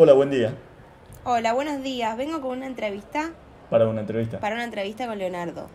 [0.00, 0.54] Hola, buen día.
[1.24, 2.16] Hola, buenos días.
[2.16, 3.32] Vengo con una entrevista.
[3.68, 4.38] Para una entrevista.
[4.38, 5.66] Para una entrevista con Leonardo.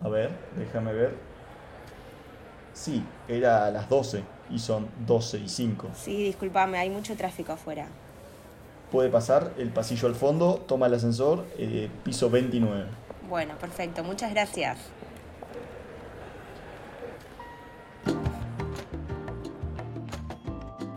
[0.00, 1.14] A ver, déjame ver.
[2.72, 5.90] Sí, era a las 12 y son 12 y 5.
[5.94, 7.86] Sí, discúlpame, hay mucho tráfico afuera.
[8.90, 12.86] Puede pasar el pasillo al fondo, toma el ascensor, eh, piso 29.
[13.28, 14.78] Bueno, perfecto, muchas gracias.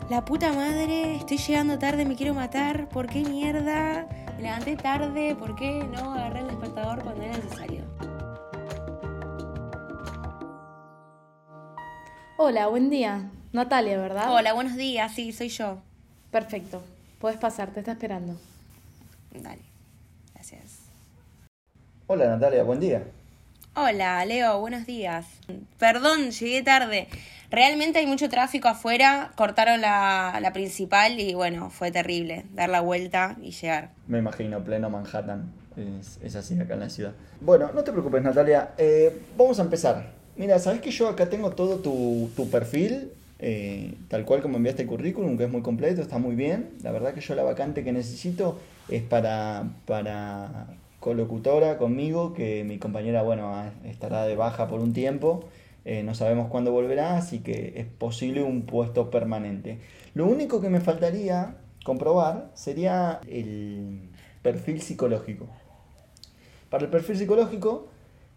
[0.10, 2.90] La puta madre, estoy llegando tarde, me quiero matar.
[2.90, 4.08] ¿Por qué mierda?
[4.38, 7.84] Me levanté tarde, ¿por qué no agarré el despertador cuando era necesario?
[12.38, 13.30] Hola, buen día.
[13.54, 14.34] Natalia, ¿verdad?
[14.34, 15.78] Hola, buenos días, sí, soy yo.
[16.32, 16.82] Perfecto.
[17.20, 18.36] Puedes pasar, te está esperando.
[19.32, 19.62] Dale,
[20.34, 20.80] gracias.
[22.08, 23.04] Hola Natalia, buen día.
[23.76, 25.28] Hola, Leo, buenos días.
[25.78, 27.08] Perdón, llegué tarde.
[27.52, 33.38] Realmente hay mucho tráfico afuera, cortaron la, principal y bueno, fue terrible dar la vuelta
[33.42, 33.90] y llegar.
[34.08, 35.52] Me imagino, pleno Manhattan.
[36.22, 37.14] Es, así acá en la ciudad.
[37.42, 38.72] Bueno, no te preocupes Natalia.
[38.78, 40.12] Eh, vamos a empezar.
[40.36, 44.88] Mira, sabes que yo acá tengo todo tu, perfil, eh, tal cual como enviaste el
[44.88, 46.72] currículum, que es muy completo, está muy bien.
[46.84, 50.68] La verdad que yo la vacante que necesito es para, para
[51.00, 53.54] colocutora conmigo, que mi compañera, bueno,
[53.86, 55.46] estará de baja por un tiempo.
[55.86, 59.80] Eh, no sabemos cuándo volverá, así que es posible un puesto permanente.
[60.14, 64.10] Lo único que me faltaría comprobar sería el
[64.42, 65.48] perfil psicológico.
[66.70, 67.88] Para el perfil psicológico,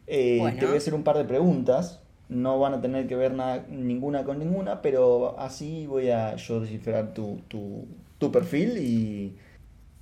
[0.07, 0.59] eh, Bueno.
[0.59, 2.01] te voy a hacer un par de preguntas.
[2.29, 6.61] No van a tener que ver nada, ninguna con ninguna, pero así voy a yo
[6.61, 7.85] descifrar tu, tu,
[8.19, 9.37] tu perfil y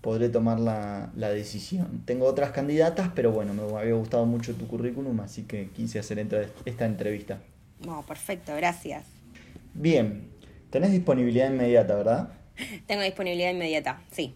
[0.01, 2.03] podré tomar la, la decisión.
[2.05, 6.19] Tengo otras candidatas, pero bueno, me había gustado mucho tu currículum, así que quise hacer
[6.65, 7.39] esta entrevista.
[7.85, 9.05] No, perfecto, gracias.
[9.75, 10.29] Bien,
[10.71, 12.29] tenés disponibilidad inmediata, ¿verdad?
[12.87, 14.35] Tengo disponibilidad inmediata, sí.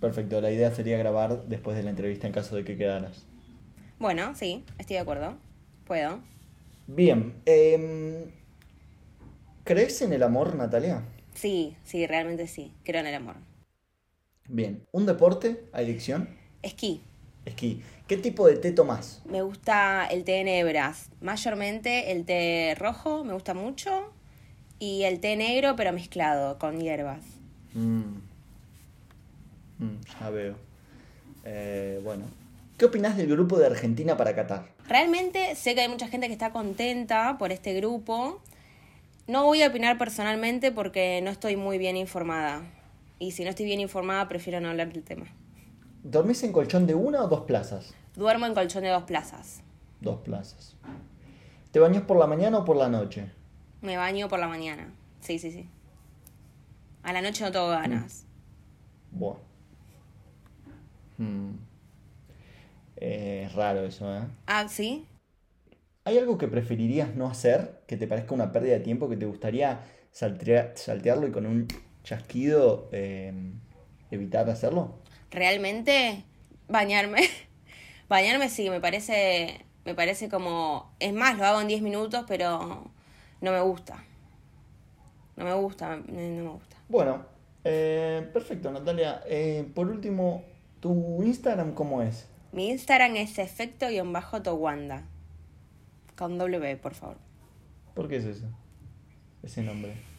[0.00, 3.26] Perfecto, la idea sería grabar después de la entrevista en caso de que quedaras.
[3.98, 5.36] Bueno, sí, estoy de acuerdo.
[5.86, 6.20] Puedo.
[6.86, 8.30] Bien, em,
[9.64, 11.02] ¿crees en el amor, Natalia?
[11.34, 12.72] Sí, sí, realmente sí.
[12.82, 13.36] Creo en el amor.
[14.52, 16.28] Bien, ¿un deporte a elección?
[16.62, 17.00] Esquí.
[17.44, 17.82] Esquí.
[18.08, 19.22] ¿Qué tipo de té tomás?
[19.24, 21.08] Me gusta el té en hebras.
[21.20, 24.12] Mayormente el té rojo me gusta mucho.
[24.80, 27.22] Y el té negro, pero mezclado con hierbas.
[27.74, 28.18] Mm.
[29.78, 30.56] Mm, ya veo.
[31.44, 32.24] Eh, bueno,
[32.76, 34.66] ¿qué opinás del grupo de Argentina para Qatar?
[34.88, 38.42] Realmente sé que hay mucha gente que está contenta por este grupo.
[39.28, 42.62] No voy a opinar personalmente porque no estoy muy bien informada.
[43.20, 45.26] Y si no estoy bien informada, prefiero no hablar del tema.
[46.02, 47.94] ¿Dormís en colchón de una o dos plazas?
[48.16, 49.62] Duermo en colchón de dos plazas.
[50.00, 50.74] Dos plazas.
[51.70, 53.30] ¿Te bañas por la mañana o por la noche?
[53.82, 54.92] Me baño por la mañana.
[55.20, 55.68] Sí, sí, sí.
[57.02, 58.24] A la noche no tengo ganas.
[59.10, 59.36] Buah.
[61.18, 61.50] Mm.
[62.96, 64.22] Eh, es raro eso, ¿eh?
[64.46, 65.06] Ah, ¿sí?
[66.04, 69.26] ¿Hay algo que preferirías no hacer, que te parezca una pérdida de tiempo, que te
[69.26, 69.80] gustaría
[70.10, 71.68] saltea- saltearlo y con un
[72.04, 73.32] chasquido eh,
[74.10, 74.94] evitar hacerlo?
[75.30, 76.24] Realmente,
[76.68, 77.22] bañarme.
[78.08, 79.64] bañarme sí, me parece.
[79.84, 80.92] Me parece como.
[81.00, 82.90] Es más, lo hago en 10 minutos, pero
[83.40, 84.04] no me gusta.
[85.36, 86.76] No me gusta, no me gusta.
[86.88, 87.24] Bueno,
[87.64, 89.22] eh, perfecto, Natalia.
[89.26, 90.44] Eh, por último,
[90.80, 92.26] ¿tu Instagram cómo es?
[92.52, 95.04] Mi Instagram es efecto-towanda.
[96.16, 97.16] Con W, por favor.
[97.94, 98.46] ¿Por qué es eso?
[99.42, 100.09] Ese nombre.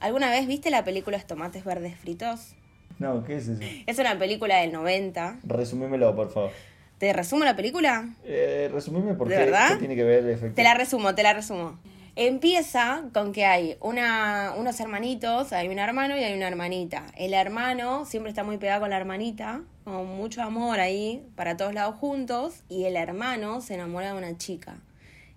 [0.00, 2.54] ¿Alguna vez viste la película tomates verdes fritos?
[2.98, 3.62] No, ¿qué es eso?
[3.86, 5.40] Es una película del 90.
[5.44, 6.50] Resumímelo, por favor.
[6.98, 8.10] ¿Te resumo la película?
[8.24, 9.68] Eh, resumime por ¿De qué, verdad?
[9.70, 10.54] qué tiene que ver efecto.
[10.54, 11.78] Te la resumo, te la resumo.
[12.16, 17.06] Empieza con que hay una, unos hermanitos, hay un hermano y hay una hermanita.
[17.16, 21.72] El hermano siempre está muy pegado con la hermanita, con mucho amor ahí, para todos
[21.72, 24.76] lados juntos, y el hermano se enamora de una chica.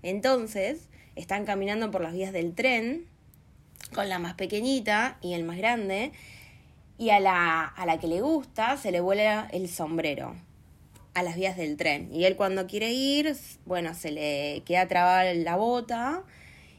[0.01, 3.05] Entonces, están caminando por las vías del tren,
[3.93, 6.11] con la más pequeñita y el más grande,
[6.97, 10.35] y a la, a la que le gusta se le vuela el sombrero
[11.13, 12.09] a las vías del tren.
[12.13, 13.35] Y él cuando quiere ir,
[13.65, 16.23] bueno, se le queda trabada la bota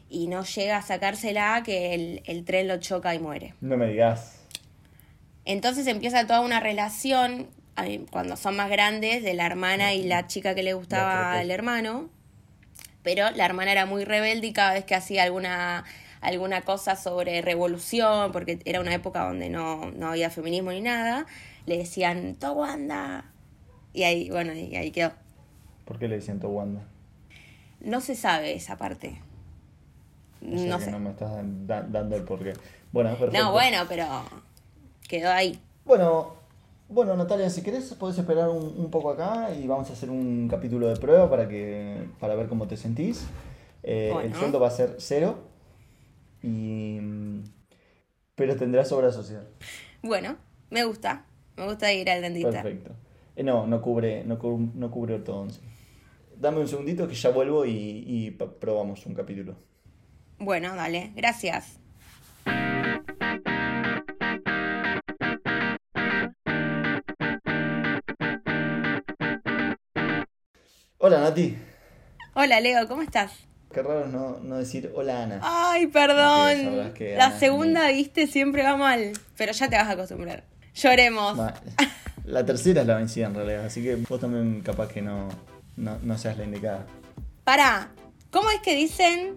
[0.09, 3.53] y no llega a sacársela que el, el tren lo choca y muere.
[3.61, 4.39] No me digas.
[5.45, 7.47] Entonces empieza toda una relación,
[8.09, 12.09] cuando son más grandes, de la hermana y la chica que le gustaba al hermano.
[13.03, 15.85] Pero la hermana era muy rebelde y cada vez que hacía alguna,
[16.25, 21.25] alguna cosa sobre revolución, porque era una época donde no, no había feminismo ni nada,
[21.65, 23.31] le decían, Towanda.
[23.93, 25.11] Y ahí, bueno, y ahí quedó.
[25.85, 26.81] ¿Por qué le decían Towanda?
[27.81, 29.21] No se sabe esa parte.
[30.41, 30.91] O sea no que sé.
[30.91, 31.31] no me estás
[31.65, 32.53] da- dando el porqué.
[32.91, 33.43] Bueno, perfecto.
[33.43, 34.05] No, bueno, pero
[35.07, 35.59] quedó ahí.
[35.85, 36.33] Bueno,
[36.89, 40.47] bueno, Natalia, si querés podés esperar un, un poco acá y vamos a hacer un
[40.49, 43.25] capítulo de prueba para que para ver cómo te sentís.
[43.83, 45.39] Eh, El sueldo va a ser cero
[46.45, 46.99] y
[48.35, 49.47] pero tendrás obra social.
[50.03, 50.37] Bueno,
[50.69, 51.25] me gusta.
[51.57, 52.51] Me gusta ir al dentista.
[52.51, 52.91] Perfecto.
[53.35, 55.63] Eh, no, no cubre, no cubre, no cubre ortodoncia.
[56.37, 59.55] Dame un segundito que ya vuelvo y, y probamos un capítulo.
[60.37, 61.13] Bueno, dale.
[61.15, 61.79] Gracias.
[70.97, 71.57] Hola Nati.
[72.33, 73.47] Hola, Leo, ¿cómo estás?
[73.75, 75.39] Qué raro no, no decir hola Ana.
[75.43, 76.93] Ay, perdón.
[76.93, 79.11] que La Ana es segunda, viste, siempre va mal.
[79.35, 80.45] Pero ya te vas a acostumbrar.
[80.75, 81.37] Lloremos.
[82.23, 85.27] La tercera es la vencida en realidad, así que vos también capaz que no,
[85.75, 86.85] no, no seas la indicada.
[87.43, 87.91] Pará,
[88.31, 89.35] ¿cómo es que dicen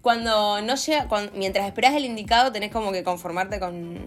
[0.00, 3.98] cuando no llega, cuan- mientras esperás el indicado tenés como que conformarte con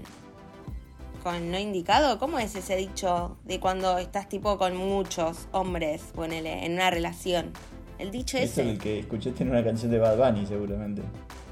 [1.22, 2.18] con no indicado?
[2.18, 7.51] ¿Cómo es ese dicho de cuando estás tipo con muchos hombres, ponele, en una relación?
[7.98, 8.70] El dicho Es ese.
[8.70, 11.02] el que escuchaste en una canción de Bad Bunny seguramente,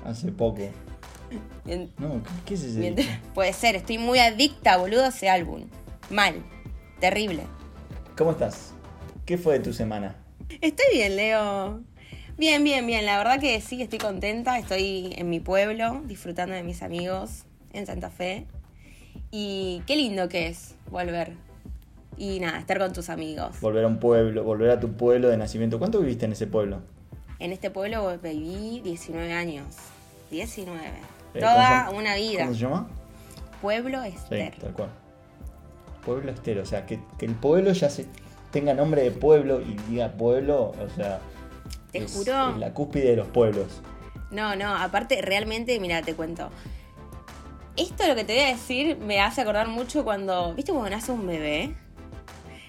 [0.06, 0.62] hace poco.
[1.98, 2.92] No, ¿qué, es ese?
[2.92, 3.10] dicho?
[3.34, 5.66] puede ser, estoy muy adicta, boludo, a ese álbum.
[6.12, 6.36] Mal.
[7.00, 7.44] Terrible.
[8.16, 8.74] ¿Cómo estás?
[9.26, 10.16] ¿Qué fue de tu semana?
[10.62, 11.82] Estoy bien, Leo.
[12.38, 13.06] Bien, bien, bien.
[13.06, 14.60] La verdad que sí, estoy contenta.
[14.60, 18.46] Estoy en mi pueblo, disfrutando de mis amigos en Santa Fe.
[19.32, 21.34] Y qué lindo que es volver.
[22.18, 23.60] Y nada, estar con tus amigos.
[23.62, 25.80] Volver a un pueblo, volver a tu pueblo de nacimiento.
[25.80, 26.82] ¿Cuánto viviste en ese pueblo?
[27.40, 29.66] En este pueblo viví 19 años.
[30.32, 30.80] 19.
[31.34, 32.42] Eh, Toda ¿cómo se- una vida.
[32.44, 32.88] ¿Cómo se llama?
[33.62, 34.56] Pueblo Sí, Ester.
[34.60, 34.90] tal cual.
[36.06, 38.06] Pueblo estero, o sea, que, que el pueblo ya se
[38.52, 41.20] tenga nombre de pueblo y diga pueblo, o sea,
[41.92, 42.50] Te es- juro.
[42.52, 43.82] es la cúspide de los pueblos.
[44.32, 46.50] No, no, aparte, realmente, mira, te cuento.
[47.78, 51.12] Esto lo que te voy a decir me hace acordar mucho cuando, ¿viste cuando nace
[51.12, 51.76] un bebé?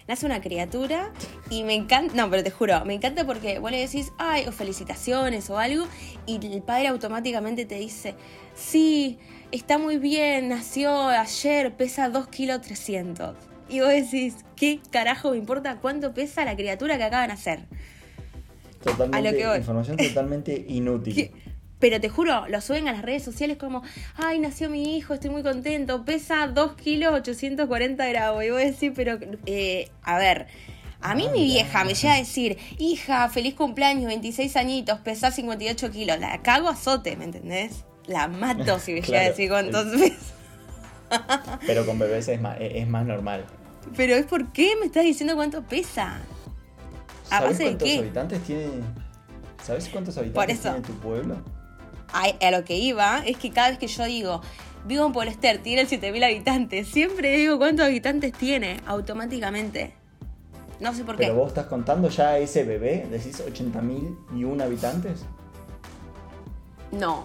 [0.06, 1.12] Nace una criatura
[1.48, 4.52] y me encanta, no, pero te juro, me encanta porque vos le decís, ay, o
[4.52, 5.86] felicitaciones o algo,
[6.26, 8.14] y el padre automáticamente te dice,
[8.54, 9.18] sí,
[9.50, 13.34] está muy bien, nació ayer, pesa 2 kilos 300.
[13.70, 17.60] Y vos decís, ¿qué carajo me importa cuánto pesa la criatura que acaba de nacer?
[18.82, 19.56] Totalmente, que voy.
[19.56, 21.14] información totalmente inútil.
[21.14, 21.32] ¿Qué?
[21.84, 23.82] Pero te juro, lo suben a las redes sociales como,
[24.16, 28.42] ay, nació mi hijo, estoy muy contento, pesa 2 kilos 840 gramos.
[28.42, 30.46] Y voy a decir, pero, eh, a ver,
[31.02, 35.90] a mí mi vieja me llega a decir, hija, feliz cumpleaños, 26 añitos, pesa 58
[35.90, 36.18] kilos.
[36.20, 37.84] La cago a azote, ¿me entendés?
[38.06, 41.60] La mato si me llega a decir cuántos pesa.
[41.66, 43.44] Pero con bebés es más, es más normal.
[43.94, 46.22] Pero es por qué me estás diciendo cuánto pesa.
[47.28, 47.98] ¿A ¿Sabes base de cuántos qué?
[47.98, 48.68] habitantes tiene?
[49.62, 51.53] ¿Sabes cuántos habitantes tiene tu pueblo?
[52.14, 54.40] A, a lo que iba es que cada vez que yo digo,
[54.86, 59.94] vivo en Polester, tiene 7000 habitantes, siempre digo cuántos habitantes tiene, automáticamente.
[60.80, 61.24] No sé por qué.
[61.24, 65.24] Pero vos estás contando ya a ese bebé, decís 80.000 y un habitantes.
[66.92, 67.24] No.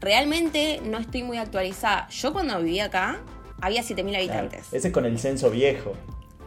[0.00, 2.08] Realmente no estoy muy actualizada.
[2.08, 3.20] Yo cuando vivía acá,
[3.60, 4.72] había 7000 Claro, habitantes.
[4.72, 5.92] ese es con el censo viejo.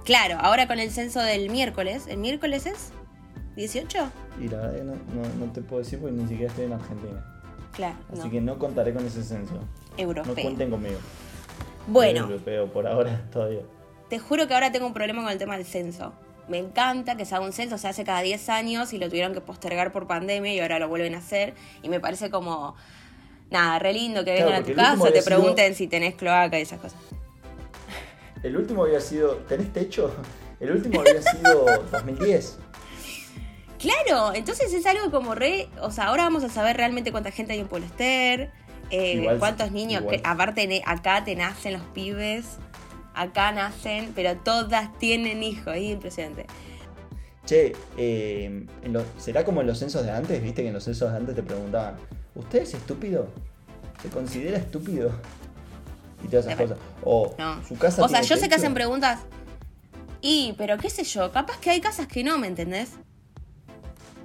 [0.05, 2.91] Claro, ahora con el censo del miércoles, ¿el miércoles es?
[3.57, 4.09] ¿18?
[4.41, 6.73] Y la verdad que no, no- no te puedo decir porque ni siquiera estoy en
[6.73, 7.38] Argentina.
[7.79, 8.29] Claro, Así no.
[8.29, 9.53] que no contaré con ese censo.
[9.53, 9.61] No
[9.95, 10.35] Europeo.
[10.35, 10.97] cuenten conmigo.
[11.87, 13.61] Bueno, europeo por ahora todavía.
[14.09, 16.11] Te juro que ahora tengo un problema con el tema del censo.
[16.49, 19.33] Me encanta que se haga un censo, se hace cada 10 años y lo tuvieron
[19.33, 21.53] que postergar por pandemia y ahora lo vuelven a hacer.
[21.83, 22.75] Y me parece como,
[23.49, 26.59] nada, re lindo que Claro, vengan a tu casa, te sido- pregunten si tenés cloaca
[26.59, 26.99] y esas cosas.
[28.43, 29.35] El último había sido.
[29.47, 30.11] ¿Tenés techo?
[30.59, 32.57] El último había sido 2010.
[33.79, 35.69] Claro, entonces es algo como re.
[35.81, 38.51] O sea, ahora vamos a saber realmente cuánta gente hay en Polester,
[38.91, 40.03] eh, Igual- cuántos niños.
[40.09, 42.45] que- aparte, acá te nacen los pibes,
[43.13, 46.45] acá nacen, pero todas tienen hijos, es impresionante.
[47.45, 50.41] Che, eh, en lo- ¿será como en los censos de antes?
[50.43, 51.95] Viste que en los censos de antes te preguntaban,
[52.35, 53.27] ¿usted es estúpido?
[54.01, 55.11] ¿Se considera estúpido?
[56.23, 56.77] Y todas esas cosas.
[57.03, 57.63] O No.
[57.65, 58.03] su casa.
[58.03, 59.21] O sea, yo sé que hacen preguntas.
[60.21, 62.91] Y, pero qué sé yo, capaz que hay casas que no, ¿me entendés?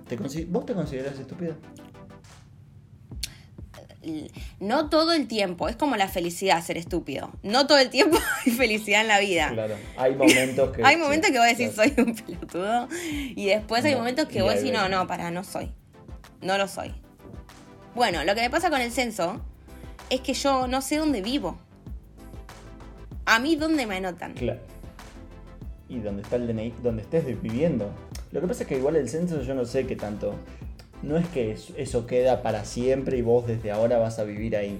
[0.08, 1.54] ¿Te consi- ¿Vos te considerás estúpido?
[4.02, 4.30] L-
[4.60, 7.30] No todo el tiempo, es como la felicidad ser estúpido.
[7.42, 9.50] No todo el tiempo hay felicidad en la vida.
[9.52, 9.76] Claro.
[9.96, 10.82] Hay momentos que.
[10.84, 11.92] Hay momentos que vos decís claro.
[11.94, 15.72] soy un pelotudo y después hay momentos que vos decís no, no, para, no soy.
[16.42, 16.92] No lo soy.
[17.94, 19.40] Bueno, lo que me pasa con el censo
[20.10, 21.58] es que yo no sé dónde vivo.
[23.24, 24.34] A mí dónde me anotan.
[24.34, 24.60] Claro.
[25.88, 27.90] Y donde está el DNI, donde estés viviendo.
[28.34, 30.34] Lo que pasa es que igual el censo yo no sé qué tanto.
[31.02, 34.56] no es que es- eso queda para siempre y vos desde ahora vas a vivir
[34.56, 34.78] ahí.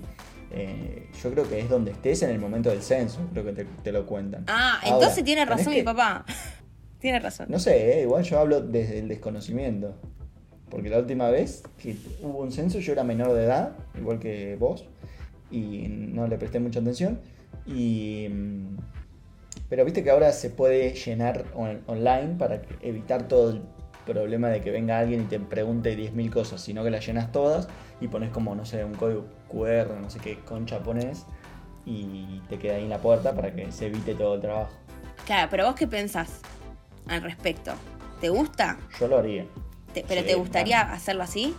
[0.52, 3.64] Eh, yo creo que es donde estés en el momento del censo, creo que te,
[3.82, 4.44] te lo cuentan.
[4.46, 6.24] Ah, Ahora, entonces tiene razón que- mi papá.
[6.98, 7.46] tiene razón.
[7.50, 9.94] No sé, eh, igual yo hablo desde el desconocimiento.
[10.70, 14.56] Porque la última vez que hubo un censo yo era menor de edad, igual que
[14.58, 14.86] vos,
[15.50, 17.20] y no le presté mucha atención.
[17.66, 18.76] Y, mm,
[19.74, 23.62] pero viste que ahora se puede llenar on- online para evitar todo el
[24.06, 27.66] problema de que venga alguien y te pregunte 10.000 cosas, sino que las llenas todas
[28.00, 31.26] y pones como, no sé, un código QR, no sé qué concha pones,
[31.84, 34.70] y te queda ahí en la puerta para que se evite todo el trabajo.
[35.26, 36.40] Claro, pero vos qué pensás
[37.08, 37.72] al respecto?
[38.20, 38.78] ¿Te gusta?
[39.00, 39.44] Yo lo haría.
[39.92, 40.94] Te- ¿Pero Sí, te gustaría claro.
[40.94, 41.52] hacerlo así?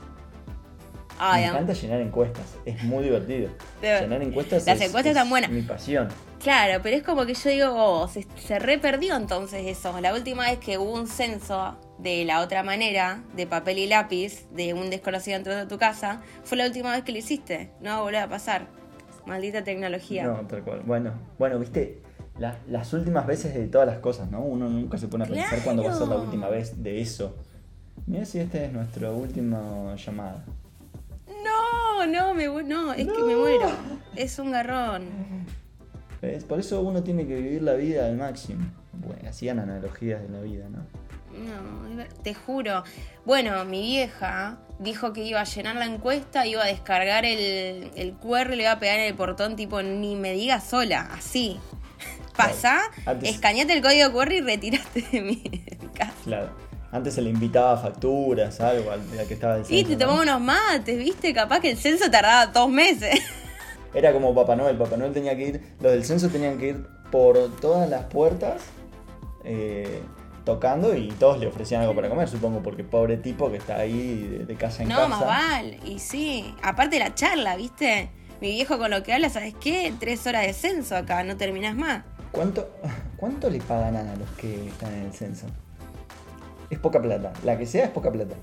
[1.20, 3.50] Me encanta llenar encuestas, es muy divertido.
[3.82, 5.52] Llenar encuestas las es- encuestas es están buenas.
[5.52, 6.08] Mi pasión.
[6.46, 10.00] Claro, pero es como que yo digo, oh, se, se re perdió entonces eso.
[10.00, 14.48] La última vez que hubo un censo de la otra manera, de papel y lápiz,
[14.52, 17.72] de un desconocido dentro de tu casa, fue la última vez que lo hiciste.
[17.82, 18.68] No va a volver a pasar.
[19.26, 20.24] Maldita tecnología.
[20.28, 20.82] No, tal cual.
[20.86, 22.04] Bueno, bueno, viste,
[22.38, 24.42] La- las últimas veces de todas las cosas, ¿no?
[24.42, 26.24] Uno nunca se pone a pensar cuándo va a ser la Claro.
[26.26, 27.36] última vez de eso.
[28.06, 30.44] Mira si esta es nuestra última llamada.
[31.44, 33.68] No, no, me, no, es que me muero.
[34.16, 35.06] Es un garrón.
[36.22, 36.44] ¿Ves?
[36.44, 38.66] Por eso uno tiene que vivir la vida al máximo.
[38.94, 40.80] Bueno, hacían analogías de la vida, ¿no?
[41.38, 42.84] No, te juro.
[43.26, 48.14] Bueno, mi vieja dijo que iba a llenar la encuesta, iba a descargar el, el
[48.14, 51.60] QR, le iba a pegar en el portón, tipo, ni me digas sola, así.
[52.38, 56.14] Pasa, Antes- escaneate el código QR y retiraste de mi, de mi casa.
[56.24, 56.50] Claro.
[56.92, 60.00] Antes se le invitaba facturas, algo, al al que estaba Sí, censo, te ¿no?
[60.00, 61.34] tomaba unos mates, ¿viste?
[61.34, 63.20] Capaz que el censo tardaba dos meses.
[63.96, 64.78] Era como Papá Noel.
[64.78, 68.62] Papá Noel tenía que ir, los del censo tenían que ir por todas las puertas
[69.44, 70.02] eh,
[70.44, 74.28] tocando y todos le ofrecían algo para comer, supongo, porque pobre tipo que está ahí
[74.28, 75.08] de, de casa en No, casa.
[75.10, 75.80] más vale.
[75.86, 78.10] Y sí, aparte la charla, ¿viste?
[78.42, 79.94] Mi viejo con lo que habla, ¿sabes qué?
[80.00, 82.04] Tres horas de censo acá, no terminás más.
[82.32, 82.70] ¿Cuánto,
[83.16, 85.46] ¿Cuánto le pagan a los que están en el censo?
[86.70, 87.32] Es poca plata.
[87.46, 88.36] La que sea es poca plata.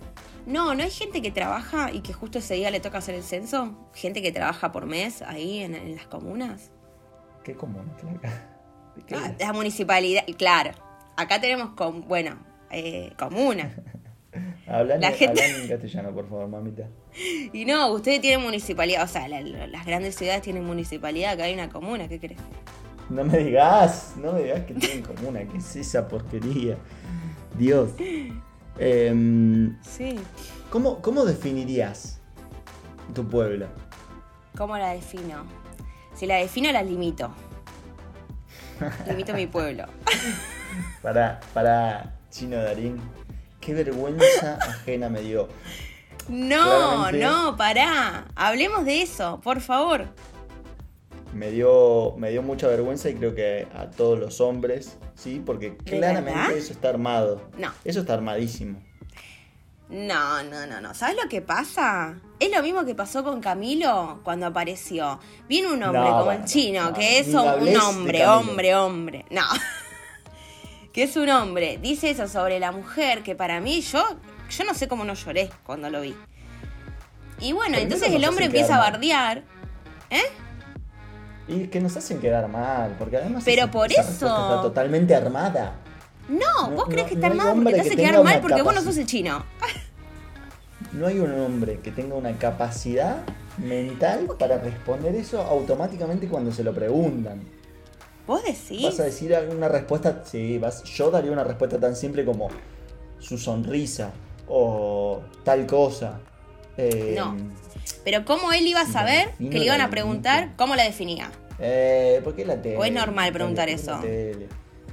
[0.47, 3.23] No, ¿no hay gente que trabaja y que justo ese día le toca hacer el
[3.23, 3.89] censo?
[3.95, 6.71] Gente que trabaja por mes ahí en, en las comunas.
[7.45, 7.55] ¿Qué?
[8.97, 10.73] ¿De qué Ah, la municipalidad, claro.
[11.17, 12.37] Acá tenemos, com- bueno,
[12.71, 13.75] eh, comuna.
[14.67, 16.89] Hablan, la gente- hablan en castellano, por favor, mamita.
[17.53, 21.45] Y no, ustedes tienen municipalidad, o sea, la- la- las grandes ciudades tienen municipalidad, acá
[21.45, 22.41] hay una comuna, ¿qué crees?
[23.11, 25.41] No me digas, no me digas que tienen comuna.
[25.45, 26.79] ¿Qué es esa porquería?
[27.59, 27.91] Dios.
[28.79, 30.19] Em, Sí.
[30.71, 32.19] ¿cómo, ¿Cómo definirías
[33.14, 33.67] tu pueblo?
[34.57, 35.45] ¿Cómo la defino?
[36.14, 37.31] Si la defino, la limito.
[39.07, 39.85] Limito mi pueblo.
[41.02, 42.99] Para, para Chino Darín,
[43.61, 45.49] qué vergüenza ajena me dio.
[46.29, 46.62] No,
[47.09, 47.26] Claramente.
[47.26, 48.25] no, pará.
[48.37, 50.07] Hablemos de eso, por favor.
[51.33, 55.43] Me dio, me dio mucha vergüenza y creo que a todos los hombres, ¿sí?
[55.45, 56.57] Porque claramente verdad?
[56.57, 57.41] eso está armado.
[57.57, 57.73] No.
[57.85, 58.79] Eso está armadísimo.
[59.93, 60.95] No, no, no, no.
[60.95, 62.15] ¿Sabes lo que pasa?
[62.41, 65.21] Es lo mismo que pasó con Camilo cuando apareció.
[65.49, 69.27] Viene un hombre No, como bueno, el chino, no, que es un, hombre, hombre, hombre.
[69.29, 69.43] No.
[70.95, 71.79] que es un hombre.
[71.81, 74.03] Dice eso sobre la mujer, que para mí yo,
[74.51, 76.15] yo no sé cómo no lloré cuando lo vi.
[77.39, 79.43] Y bueno, entonces el hombre empieza a bardear.
[80.09, 80.23] ¿Eh?
[81.49, 84.27] Y que nos hacen quedar mal, porque además Pero esa- por esa eso.
[84.27, 85.75] está totalmente armada.
[86.29, 88.63] No, No, vos crees no, que está hay armado porque te hace quedar mal porque
[88.63, 89.45] vos no sos el chino.
[90.93, 93.23] No hay un hombre que tenga una capacidad
[93.57, 97.41] mental para responder eso automáticamente cuando se lo preguntan.
[98.27, 98.83] ¿Vos decís?
[98.85, 102.49] Vas a decir alguna respuesta, sí, vas, yo daría una respuesta tan simple como
[103.21, 104.11] su sonrisa
[104.49, 106.21] o tal cosa.
[106.76, 107.37] Eh, No.
[108.05, 111.31] Pero ¿cómo él iba a saber que le iban a preguntar cómo la definía?
[111.59, 112.76] Eh, ¿Por qué la tele?
[112.76, 113.99] ¿O es normal preguntar ¿Por qué eso?
[114.00, 114.49] tele?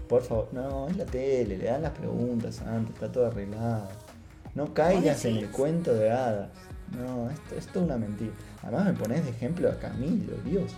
[0.08, 3.88] Por favor, no, es la tele, le dan las preguntas antes, está todo arreglado.
[4.56, 6.50] No caigas en el cuento de hadas.
[6.98, 8.32] No, esto, esto es una mentira.
[8.64, 10.72] Además me pones de ejemplo a Camilo, Dios.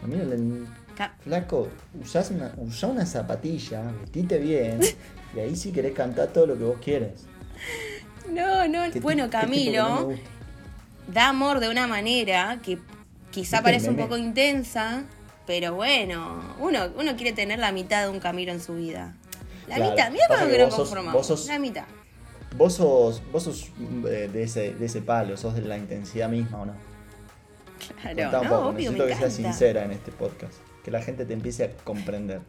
[0.00, 0.64] Camilo, le-
[0.96, 1.68] Ca- flaco,
[2.02, 4.80] usás una, usá una zapatilla, vestite bien,
[5.36, 7.26] y ahí sí querés cantar todo lo que vos quieres.
[8.30, 10.10] No, no, ¿Qué bueno, Camilo?
[11.08, 12.78] Da amor de una manera que
[13.30, 15.04] quizá ¿Viste parece un poco intensa,
[15.46, 19.14] pero bueno, uno, uno quiere tener la mitad de un Camilo en su vida.
[19.68, 21.12] La Claro, mitad, mira cómo que que sos- conformamos.
[21.14, 21.84] vos sos- La mitad.
[22.56, 23.68] Vos sos, vos sos
[24.08, 26.74] eh, de, ese, de ese palo, sos de la intensidad misma o no.
[28.02, 29.30] Claro, un no, poco, obvio, me necesito que encanta.
[29.30, 30.54] seas sincera en este podcast.
[30.84, 32.40] Que la gente te empiece a comprender.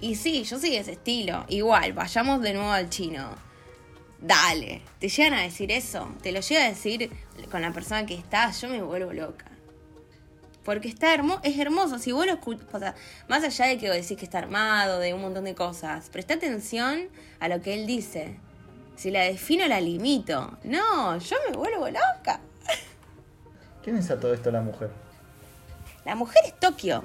[0.00, 1.44] Y sí, yo soy de ese estilo.
[1.48, 3.30] Igual, vayamos de nuevo al chino.
[4.20, 7.10] Dale, te llegan a decir eso, te lo llega a decir
[7.50, 9.46] con la persona que estás, yo me vuelvo loca.
[10.64, 12.94] Porque está hermo es hermoso, si vos lo escuchas, o sea,
[13.28, 16.34] más allá de que vos decís que está armado, de un montón de cosas, presta
[16.34, 17.08] atención
[17.40, 18.36] a lo que él dice.
[18.96, 20.58] Si la defino, la limito.
[20.64, 22.40] No, yo me vuelvo loca.
[23.84, 24.90] ¿Quién es a todo esto la mujer?
[26.04, 27.04] La mujer es Tokio.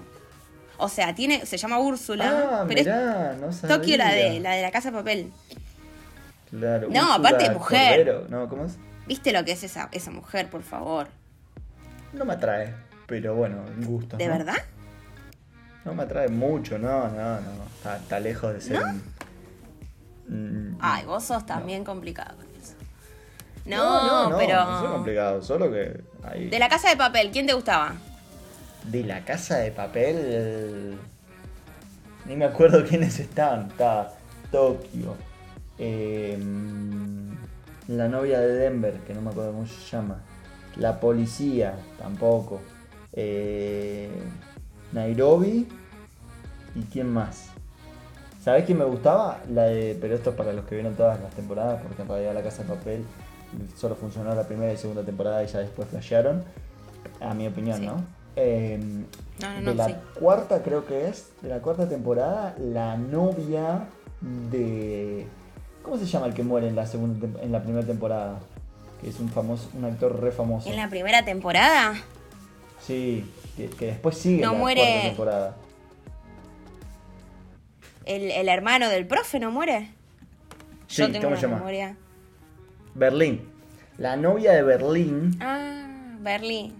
[0.77, 4.53] O sea, tiene, se llama Úrsula, Ah, pero mirá, no es Tokio la de, la
[4.53, 5.31] de la casa de papel.
[6.57, 6.87] Claro.
[6.89, 8.05] No, Úrsula aparte mujer.
[8.05, 8.77] Cordero, No, ¿cómo es?
[9.07, 11.07] ¿Viste lo que es esa, esa mujer, por favor?
[12.13, 12.73] No me atrae,
[13.07, 14.17] pero bueno, un gusto.
[14.17, 14.37] ¿De ¿no?
[14.37, 14.55] verdad?
[15.83, 17.63] No me atrae mucho, no, no, no.
[17.77, 18.79] Está, está lejos de ser.
[18.81, 18.87] ¿No?
[20.29, 22.73] un- un- Ay, vos sos también complicado con eso.
[23.65, 24.63] No, no, pero.
[24.63, 26.01] No es complicado, solo que.
[26.23, 26.47] Ahí...
[26.49, 27.93] De la casa de papel, ¿quién te gustaba?
[28.85, 30.97] De la casa de papel.
[32.25, 33.69] Ni me acuerdo quiénes estaban.
[33.71, 34.13] Estaba
[34.51, 35.15] Tokio.
[35.77, 36.37] Eh,
[37.87, 40.21] la novia de Denver, que no me acuerdo cómo se llama.
[40.77, 42.61] La policía, tampoco.
[43.13, 44.09] eh,
[44.91, 45.67] Nairobi.
[46.75, 47.49] ¿Y quién más?
[48.43, 49.41] ¿Sabés quién me gustaba?
[49.51, 49.95] La de.
[50.01, 52.63] Pero esto es para los que vieron todas las temporadas, porque en realidad la casa
[52.63, 53.05] de papel
[53.77, 56.43] solo funcionó la primera y segunda temporada y ya después flashearon.
[57.21, 57.85] A mi opinión, Sí.
[57.85, 58.03] ¿no?
[58.35, 58.79] Eh,
[59.41, 59.95] No, no, de la sí.
[60.19, 63.85] cuarta creo que es, de la cuarta temporada, la novia
[64.51, 65.27] de...
[65.83, 68.39] ¿Cómo se llama el que muere en la segunda en la primera temporada?
[69.01, 70.69] Que es un famoso, un actor re famoso.
[70.69, 71.93] ¿En la primera temporada?
[72.81, 75.55] Sí, que, que después sigue No la muere- cuarta temporada.
[78.05, 79.89] ¿El, el hermano del profe no muere?
[80.87, 81.57] Sí, Yo tengo ¿cómo se llama?
[81.57, 81.95] memoria.
[82.95, 83.41] Berlín.
[83.97, 85.85] La novia de Berlín, Ah,
[86.19, 86.73] Berlín.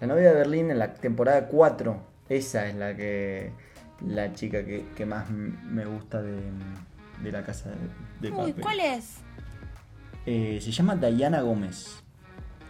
[0.00, 1.96] la novia de Berlín en la temporada 4,
[2.28, 3.50] esa es la que
[4.06, 6.32] la chica que, que más me gusta de,
[7.22, 8.62] de la casa de, de Uy, papel.
[8.62, 9.16] ¿cuál es?
[10.26, 12.02] Eh, se llama Diana Gómez.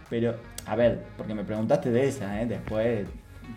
[0.08, 2.46] Pero, a ver, porque me preguntaste de esa, ¿eh?
[2.46, 3.06] Después,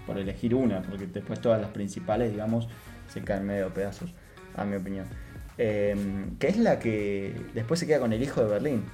[0.06, 2.68] por elegir una, porque después todas las principales, digamos,
[3.14, 4.12] se caen medio pedazos,
[4.56, 5.08] a mi opinión.
[5.58, 5.96] Eh,
[6.40, 8.86] que es la que después se queda con el hijo de Berlín.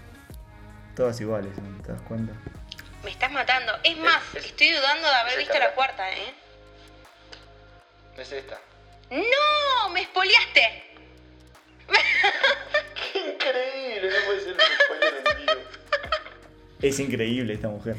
[0.96, 1.84] Todas iguales, ¿no?
[1.84, 2.34] ¿te das cuenta?
[3.04, 3.72] Me estás matando.
[3.84, 6.34] Es más, estoy dudando de haber es visto esta, la cuarta, ¿eh?
[8.18, 8.60] Es esta.
[9.10, 9.90] ¡No!
[9.94, 10.91] ¡Me espoliaste!
[13.14, 14.56] Increíble, no puede ser
[16.82, 17.96] Es increíble esta mujer.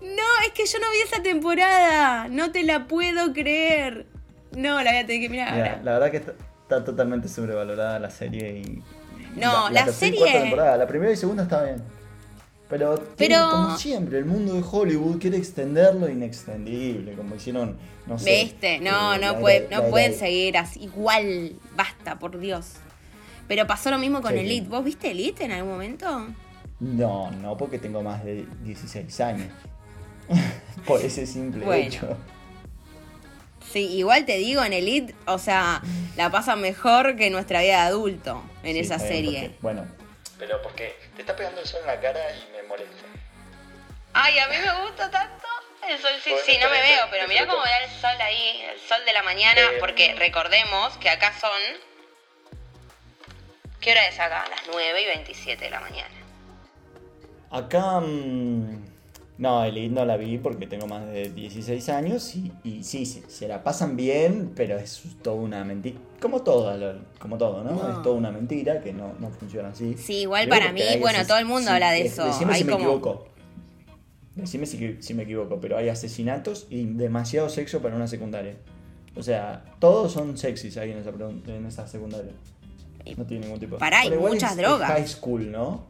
[0.00, 2.28] No, es que yo no vi esa temporada.
[2.28, 4.06] No te la puedo creer.
[4.52, 5.82] No, la voy a tener que mirar Mira, ahora.
[5.82, 8.82] la verdad que está, está totalmente sobrevalorada la serie y.
[9.38, 11.82] No, la tercera y serie- la primera y segunda está bien.
[12.70, 17.76] Pero, tiene, Pero- como siempre, el mundo de Hollywood quiere extender lo inextendible, como hicieron,
[18.06, 18.44] no sé.
[18.44, 18.80] ¿Viste?
[18.80, 20.82] No, eh, no, la puede- era- no la pueden seguir así.
[20.84, 22.72] Igual, basta, por Dios.
[23.48, 24.40] Pero pasó lo mismo con Sí.
[24.40, 24.68] Elite.
[24.68, 26.28] ¿Vos viste Elite en algún momento?
[26.80, 29.48] No, no, porque tengo más de 16 años.
[30.86, 31.86] Por ese simple Bueno.
[31.86, 32.16] hecho.
[33.72, 35.82] Sí, igual te digo, en Elite, o sea,
[36.16, 39.40] la pasan mejor que nuestra vida de adulto en Sí, esa serie.
[39.40, 39.86] porque- bueno,
[40.38, 43.04] pero porque te está pegando el sol en la cara y me molesta.
[44.12, 45.46] Ay, a mí me gusta tanto
[45.88, 46.10] el sol.
[46.22, 47.62] Sí, sí, no me veo, pero mirá disfruto.
[47.62, 51.32] cómo da el sol ahí, el sol de la mañana, Eh, porque recordemos que acá
[51.38, 51.50] son...
[53.80, 54.44] ¿Qué hora es acá?
[54.50, 56.14] Las 9 y 27 de la mañana.
[57.50, 58.00] Acá.
[58.00, 58.84] mm,
[59.38, 63.22] no, Elite no la vi porque tengo más de 16 años y, y sí, sí,
[63.28, 65.98] se la pasan bien, pero es toda una mentira.
[66.20, 66.74] Como todo,
[67.18, 67.72] como todo, ¿no?
[67.72, 67.90] No.
[67.90, 69.94] Es toda una mentira que no, no funciona así.
[69.98, 72.24] Sí, igual para mí, bueno, todo el mundo sí, habla de eso.
[72.24, 73.28] Decime Hay si me equivoco.
[74.34, 78.56] Decime si, si me equivoco, pero hay asesinatos y demasiado sexo para una secundaria.
[79.16, 82.32] O sea, todos son sexys ahí en esa, en esa secundaria.
[83.16, 84.90] No tiene ningún tipo Pará, hay muchas es- drogas.
[84.90, 85.84] Es high school, ¿no?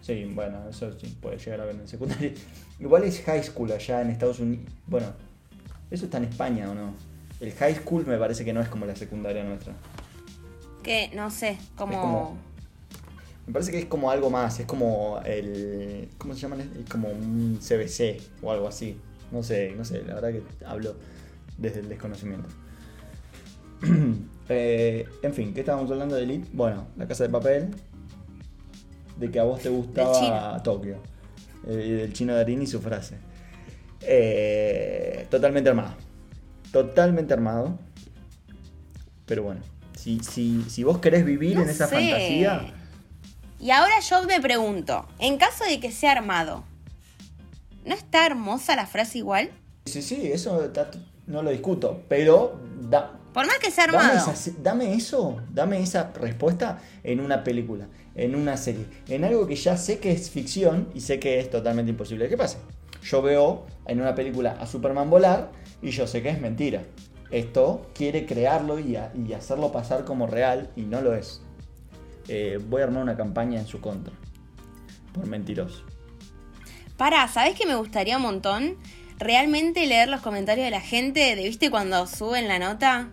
[0.00, 2.32] Sí, bueno, eso sí puede llegar a ver en secundaria.
[2.80, 4.64] Igual es high school allá en Estados Unidos.
[4.86, 5.06] Bueno,
[5.90, 6.94] eso está en España o no.
[7.40, 9.74] El high school me parece que no es como la secundaria nuestra.
[10.82, 12.36] Que, no sé, como...
[13.46, 16.08] Me parece que es como algo más, es como el.
[16.16, 16.56] ¿Cómo se llama?
[16.56, 18.96] Es como un CBC o algo así.
[19.32, 20.94] No sé, no sé, la verdad que hablo
[21.58, 22.48] desde el desconocimiento.
[24.48, 26.48] Eh, en fin, ¿qué estábamos hablando de Elite?
[26.52, 27.70] Bueno, la casa de papel.
[29.16, 30.62] De que a vos te gustaba.
[30.62, 30.96] Tokio.
[31.66, 33.16] eh, y del chino Darín y su frase.
[34.02, 35.94] Eh, totalmente armado.
[36.72, 37.78] Totalmente armado.
[39.26, 39.60] Pero bueno,
[39.96, 41.94] si, si, si vos querés vivir No en esa sé.
[41.94, 42.74] fantasía.
[43.60, 46.64] Y ahora yo me pregunto, en caso de que sea armado,
[47.86, 49.50] ¿no está hermosa la frase igual?
[49.86, 50.90] Sí, sí, eso está-
[51.28, 54.30] no lo discuto, pero da- Por más que sea Dame, armado.
[54.32, 59.56] esa- dame eso, dame esa respuesta en una película, en una serie, en algo que
[59.56, 62.58] ya sé que es ficción y sé que es totalmente imposible que pase.
[63.02, 66.82] Yo veo en una película a Superman volar y yo sé que es mentira.
[67.30, 71.40] Esto quiere crearlo y, a- y hacerlo pasar como real y no lo es.
[72.28, 74.12] Eh, voy a armar una campaña en su contra.
[75.14, 75.82] Por mentiroso.
[76.98, 78.76] Pará, ¿sabés que me gustaría un montón?
[79.18, 83.08] Realmente leer los comentarios de la gente, de, ¿viste cuando suben la nota?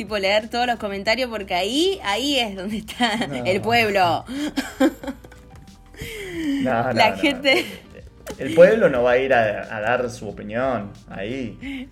[0.00, 3.44] Tipo leer todos los comentarios porque ahí, ahí es donde está No.
[3.44, 4.24] el pueblo.
[6.62, 7.66] No, no, La gente-
[8.38, 11.86] El pueblo no va a ir a, a dar su opinión ahí.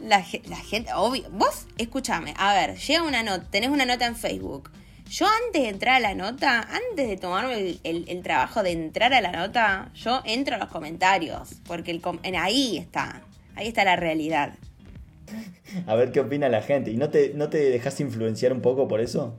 [0.00, 1.24] La, ge- la gente, obvio.
[1.30, 4.70] Vos, escúchame, a ver, llega una nota, tenés una nota en Facebook.
[5.10, 6.60] Yo antes de entrar a la nota,
[6.90, 10.58] antes de tomarme el, el- el trabajo de entrar a la nota, yo entro a
[10.58, 12.00] los comentarios, porque el
[12.36, 13.20] ahí está,
[13.56, 14.54] ahí está la realidad.
[15.86, 16.90] A ver qué opina la gente.
[16.90, 19.34] ¿Y no te, no te dejas influenciar un poco por eso?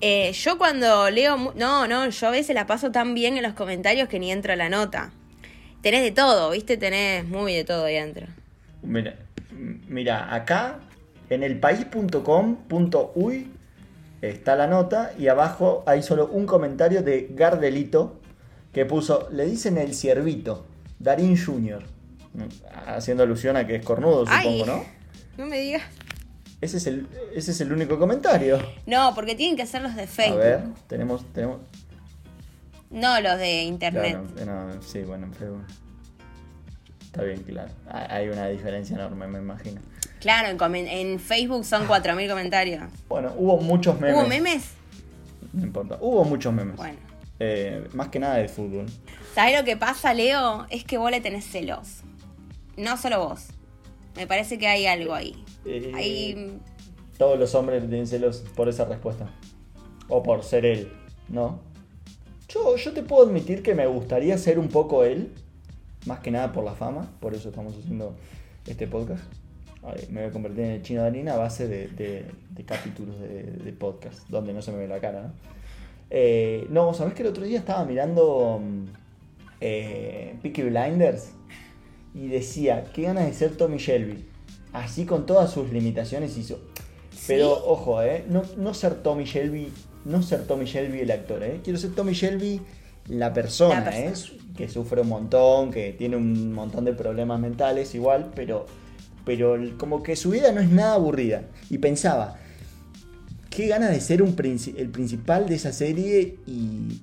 [0.00, 3.52] Eh, yo cuando leo, no, no, yo a veces la paso tan bien en los
[3.54, 5.12] comentarios que ni entro a la nota.
[5.80, 6.76] Tenés de todo, ¿viste?
[6.76, 8.26] Tenés muy de todo ahí adentro.
[8.82, 9.14] Mira,
[9.88, 10.80] mira acá
[11.30, 13.50] en el país.com.uy
[14.20, 18.20] está la nota y abajo hay solo un comentario de Gardelito
[18.72, 20.66] que puso, le dicen el ciervito,
[20.98, 21.84] Darín Jr.
[22.86, 24.66] Haciendo alusión a que es cornudo, supongo.
[24.66, 24.84] ¿no?
[25.38, 25.82] No me digas.
[26.60, 28.58] Ese es, el, ese es el único comentario.
[28.86, 30.38] No, porque tienen que ser los de A Facebook.
[30.38, 31.24] ver, tenemos...
[31.32, 31.60] tenemos
[32.90, 34.18] No los de internet.
[34.36, 35.64] Claro, no, sí, bueno, en Facebook.
[37.04, 37.70] Está bien, claro.
[37.90, 39.80] Hay una diferencia enorme, me imagino.
[40.20, 42.84] Claro, en, en Facebook son 4.000 comentarios.
[43.08, 44.16] Bueno, hubo muchos memes.
[44.16, 44.70] ¿Hubo memes?
[45.52, 45.98] No importa.
[46.00, 46.76] Hubo muchos memes.
[46.76, 46.98] Bueno.
[47.40, 48.86] Eh, más que nada de fútbol.
[49.34, 50.64] ¿Sabés lo que pasa, Leo?
[50.70, 52.02] Es que vos le tenés celos.
[52.76, 53.48] No solo vos.
[54.16, 55.42] Me parece que hay algo ahí.
[55.64, 56.58] Eh, Hay...
[57.18, 59.30] Todos los hombres tienen celos por esa respuesta.
[60.08, 60.92] O por ser él,
[61.28, 61.60] ¿no?
[62.48, 65.32] Yo, yo te puedo admitir que me gustaría ser un poco él.
[66.06, 67.10] Más que nada por la fama.
[67.20, 68.16] Por eso estamos haciendo
[68.66, 69.22] este podcast.
[69.84, 72.64] Ay, me voy a convertir en el chino de harina a base de, de- de
[72.64, 74.28] capítulos de, de podcast.
[74.28, 75.32] Donde no se me ve la cara, ¿no?
[76.10, 78.84] Eh, no, ¿sabés que el otro día estaba mirando mm,
[79.60, 81.32] eh, Peaky Blinders?
[82.14, 84.24] Y decía, qué ganas de ser Tommy Shelby.
[84.72, 86.58] Así con todas sus limitaciones hizo.
[87.26, 89.70] Pero ojo, eh, no, no ser Tommy Shelby,
[90.04, 91.60] no ser Tommy Shelby el actor, eh.
[91.62, 92.60] Quiero ser Tommy Shelby
[93.08, 94.08] la persona, La persona.
[94.08, 98.66] eh, que sufre un montón, que tiene un montón de problemas mentales igual, pero
[99.24, 101.44] pero como que su vida no es nada aburrida.
[101.70, 102.38] Y pensaba,
[103.54, 104.34] qué ganas de ser un
[104.76, 106.38] el principal de esa serie,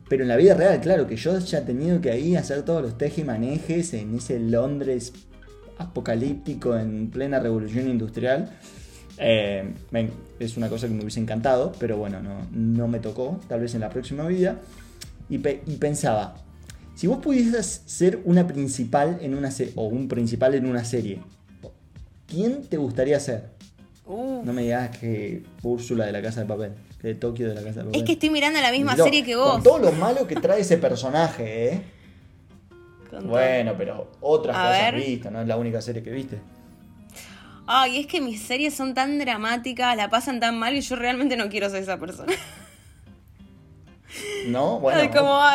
[0.07, 2.81] pero en la vida real, claro, que yo ya he tenido que ahí hacer todos
[2.81, 5.13] los tejimanejes en ese Londres
[5.77, 8.49] apocalíptico en plena revolución industrial.
[9.19, 9.73] Eh,
[10.39, 12.19] es una cosa que me hubiese encantado, pero bueno,
[12.51, 14.59] no, me tocó, tal vez en la próxima vida.
[15.29, 16.35] Y, y pensaba,
[16.95, 21.19] si vos pudieras ser una principal en una o un principal en una serie,
[22.27, 23.58] ¿quién te gustaría ser?
[24.11, 27.53] Uh, No me digas que Úrsula de la Casa de Papel, que de Tokio de
[27.53, 28.01] la Casa de Papel.
[28.01, 29.51] es que estoy mirando la misma serie que vos.
[29.51, 31.81] Con todo lo malo que trae ese personaje, ¿eh?
[33.11, 33.27] Con.
[33.27, 35.03] Bueno, pero otras A hayas ver.
[35.05, 36.39] visto, no es la única serie que viste.
[37.67, 41.37] Ay, es que mis series son tan dramáticas, la pasan tan mal y yo realmente
[41.37, 42.33] no quiero ser esa persona.
[44.47, 44.79] ¿No?
[44.79, 45.09] Bueno, Ay,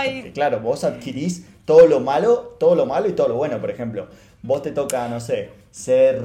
[0.08, 0.16] hay.
[0.18, 3.58] porque, claro, vos adquirís todo lo malo, todo lo malo y todo lo bueno.
[3.60, 4.06] Por ejemplo,
[4.42, 6.22] vos te toca, no sé, ser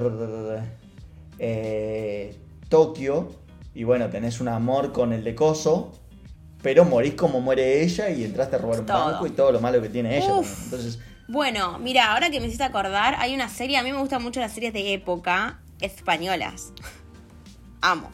[1.40, 2.36] eh,
[2.70, 3.32] Tokio
[3.74, 5.94] y bueno, tenés un amor con el de Coso,
[6.62, 9.06] pero morís como muere ella y entraste a robar un Todo.
[9.12, 10.36] banco y todo lo malo que tiene ella.
[10.36, 10.66] Uf.
[10.66, 14.22] Entonces, Bueno, mira, ahora que me hiciste acordar, hay una serie, a mí me gustan
[14.24, 16.74] mucho las series de época españolas.
[17.82, 18.10] Amo.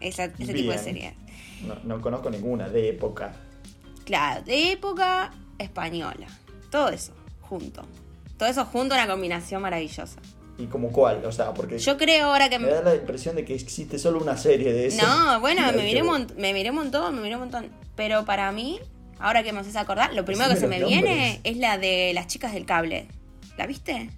[0.00, 1.14] Esa- ese tipo de series.
[1.66, 3.32] no, no conozco ninguna de época.
[4.04, 6.26] Claro, de época española.
[6.70, 7.82] Todo eso, junto.
[8.38, 10.20] Todo eso junto, una combinación maravillosa.
[10.60, 11.24] ¿Y como cuál?
[11.24, 12.58] O sea, porque Yo creo ahora que...
[12.58, 15.06] me da la impresión de que existe solo una serie de eso.
[15.06, 17.70] No, bueno, me miré, un me miré un montón, me miré un montón.
[17.96, 18.78] Pero para mí,
[19.18, 22.26] ahora que me haces acordar, lo primero que se me viene es la de las
[22.26, 23.08] chicas del cable.
[23.56, 24.10] ¿La viste?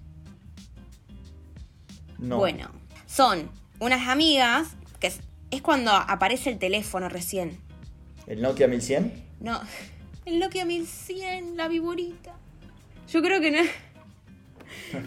[2.19, 2.37] No.
[2.37, 2.69] Bueno,
[3.05, 4.67] son unas amigas
[4.99, 7.57] que es, es cuando aparece el teléfono recién.
[8.27, 9.13] ¿El Nokia 1100?
[9.39, 9.61] No,
[10.25, 12.33] el Nokia 1100, la viborita.
[13.09, 13.59] Yo creo que no.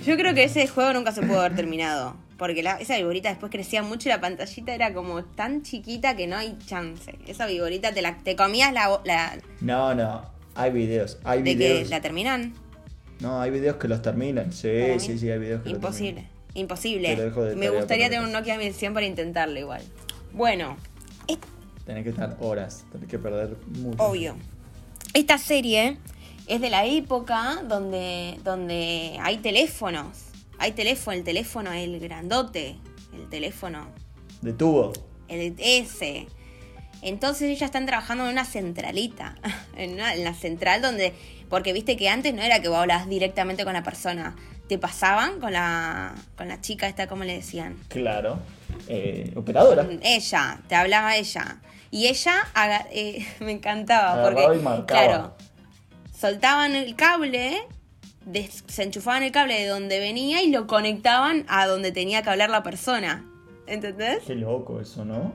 [0.05, 2.17] Yo creo que ese juego nunca se pudo haber terminado.
[2.39, 6.27] Porque la- esa viborita después crecía mucho y la pantallita era como tan chiquita que
[6.27, 7.15] no hay chance.
[7.27, 10.23] Esa viborita te la te comías la, la- No, no.
[10.55, 11.19] Hay videos.
[11.25, 11.91] Hay de que videos.
[11.91, 12.55] la terminan.
[13.21, 14.53] No, hay videos que los terminan.
[14.53, 16.23] Sí, sí, sí, hay videos que Imposible.
[16.23, 16.57] los.
[16.57, 17.17] Imposible.
[17.17, 19.83] Te Me gustaría tener un que- Nokia 1100 para intentarlo igual.
[20.33, 20.77] Bueno,
[21.87, 24.03] Tenés que estar horas, tenés que perder mucho.
[24.03, 24.37] obvio.
[25.15, 25.99] Esta serie
[26.47, 30.09] es de la época donde, donde hay teléfonos.
[30.59, 32.77] Hay teléfono, el teléfono, el grandote,
[33.15, 33.89] el teléfono,
[34.41, 34.93] De tubo.
[35.29, 36.27] el ese.
[37.03, 39.35] Entonces ellas están trabajando en una centralita,
[39.77, 41.13] en, una- en la central donde,
[41.51, 44.35] porque viste que antes no era que vos hablas directamente con la persona,
[44.69, 47.77] te pasaban con la, con la chica esta, ¿cómo le decían?
[47.89, 48.39] Claro.
[48.89, 49.87] Eh, operadora.
[50.03, 51.59] Ella, te hablaba ella.
[51.91, 52.35] Y ella
[52.91, 55.37] eh, me encantaba Agarraba porque, y claro,
[56.19, 57.67] soltaban el cable,
[58.25, 62.63] desenchufaban el cable de donde venía y lo conectaban a donde tenía que hablar la
[62.63, 63.25] persona.
[63.67, 64.23] ¿Entendés?
[64.27, 65.33] Qué loco eso, ¿no?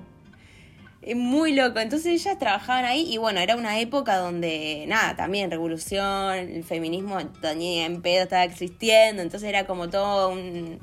[1.01, 1.79] Es muy loco.
[1.79, 7.17] Entonces ellas trabajaban ahí y bueno, era una época donde, nada, también revolución, el feminismo
[7.55, 10.79] ni en pedo estaba existiendo, entonces era como todo un...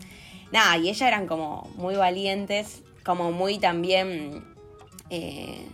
[0.50, 4.44] Nada, y ellas eran como muy valientes, como muy también,
[5.10, 5.66] eh,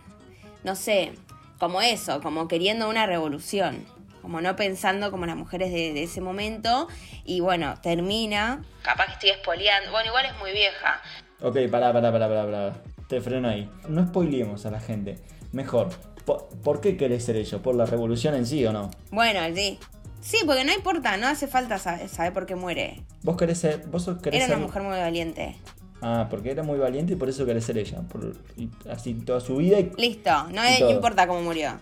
[0.63, 1.13] no sé,
[1.59, 3.85] como eso, como queriendo una revolución,
[4.25, 6.87] como no pensando como las mujeres de, de ese momento
[7.25, 8.63] y bueno, termina...
[8.81, 10.99] Capaz que estoy espoleando, bueno, igual es muy vieja,
[11.41, 12.73] Ok, pará, pará, pará, pará, pará.
[13.07, 13.69] Te freno ahí.
[13.87, 15.19] No spoilemos a la gente.
[15.51, 15.89] Mejor,
[16.25, 17.61] ¿por, por qué querés ser ello?
[17.61, 18.89] ¿Por la revolución en sí o no?
[19.11, 19.77] Bueno, sí.
[20.21, 23.03] Sí, porque no importa, no hace falta saber, saber por qué muere.
[23.21, 23.85] Vos querés ser.
[23.87, 25.55] Vos querés Era una ser- mujer muy valiente.
[26.01, 27.99] Ah, porque era muy valiente y por eso querés ser ella.
[28.11, 29.91] Por, y así toda su vida y.
[29.97, 30.91] Listo, no, Y no todo.
[30.91, 31.77] importa cómo murió.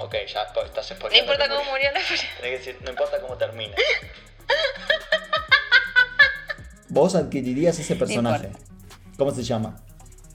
[0.00, 3.74] Ok, ya estás No importa cómo murió la Tenés que decir, no importa cómo termina.
[6.88, 8.50] Vos adquirirías ese personaje.
[9.16, 9.76] ¿Cómo se llama?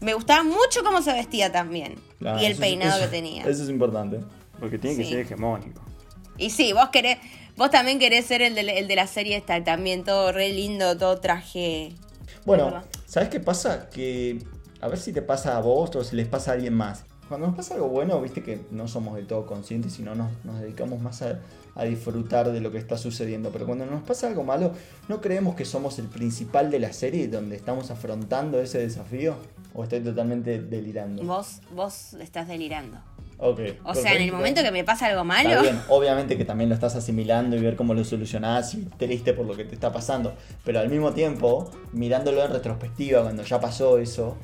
[0.01, 1.95] Me gustaba mucho cómo se vestía también.
[2.23, 3.43] Ah, y el eso peinado eso- que tenía.
[3.43, 4.19] Eso es importante.
[4.59, 5.09] Porque tiene que Sí.
[5.11, 5.81] ser hegemónico.
[6.37, 7.17] Y sí, vos querés,
[7.55, 10.97] vos también querés ser el de, el de la serie esta también, todo re lindo,
[10.97, 11.93] todo traje.
[12.45, 12.83] Bueno.
[13.05, 13.89] ¿sabes qué pasa?
[13.89, 14.39] Que
[14.81, 17.05] a ver si te pasa a vos o si les pasa a alguien más.
[17.27, 20.59] Cuando nos pasa algo bueno, viste que no somos del todo conscientes, sino nos, nos
[20.59, 21.39] dedicamos más a,
[21.75, 23.49] a disfrutar de lo que está sucediendo.
[23.51, 24.71] Pero cuando nos pasa algo malo,
[25.07, 29.35] ¿no creemos que somos el principal de la serie donde estamos afrontando ese desafío?
[29.73, 31.23] ¿O estoy totalmente delirando?
[31.23, 32.99] Vos, vos estás delirando.
[33.39, 33.59] Ok.
[33.83, 36.75] O sea, en el momento que me pasa algo malo, bien, obviamente que también lo
[36.75, 40.33] estás asimilando y ver cómo lo solucionás y triste por lo que te está pasando.
[40.63, 44.37] Pero al mismo tiempo, mirándolo en retrospectiva, cuando ya pasó eso,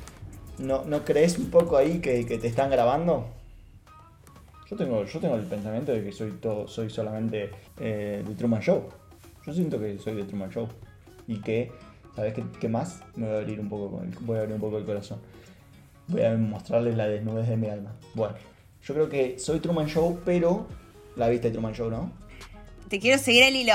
[0.59, 3.27] ¿no, ¿no crees un poco ahí que, que te están grabando?
[4.69, 8.61] Yo tengo, yo tengo el pensamiento de que soy todo, soy solamente eh, de Truman
[8.61, 8.83] Show.
[9.45, 10.67] Yo siento que soy de Truman Show.
[11.27, 11.71] Y que,
[12.15, 12.99] ¿sabes qué, qué más?
[13.15, 15.19] Me voy a abrir un poco con el- voy a abrir un poco el corazón.
[16.07, 17.93] Voy a mostrarles la desnudez de mi alma.
[18.13, 18.35] Bueno,
[18.83, 20.67] yo creo que soy Truman Show, pero
[21.15, 22.11] la viste Truman Show, ¿no?
[22.89, 23.73] te quiero seguir el hilo.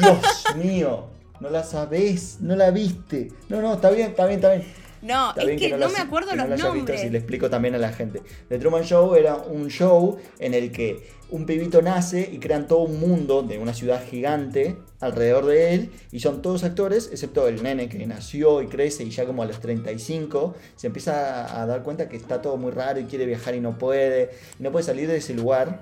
[0.00, 1.06] Dios mío,
[1.40, 3.32] no la sabés, no la viste.
[3.48, 4.64] No, no, está bien, está bien, está bien.
[5.04, 7.00] No, Está es que, no, me acuerdo que los no hayas visto, nombres.
[7.02, 8.22] si le explico también a la gente.
[8.48, 12.80] The Truman Show era un show en el que un pibito nace y crean todo
[12.80, 17.62] un mundo de una ciudad gigante alrededor de él y son todos actores, excepto el
[17.62, 21.66] nene que nació y crece y ya como a los 35 se empieza a- a
[21.66, 24.72] dar cuenta que está todo muy raro y quiere viajar y no puede, y no
[24.72, 25.80] puede salir de ese lugar,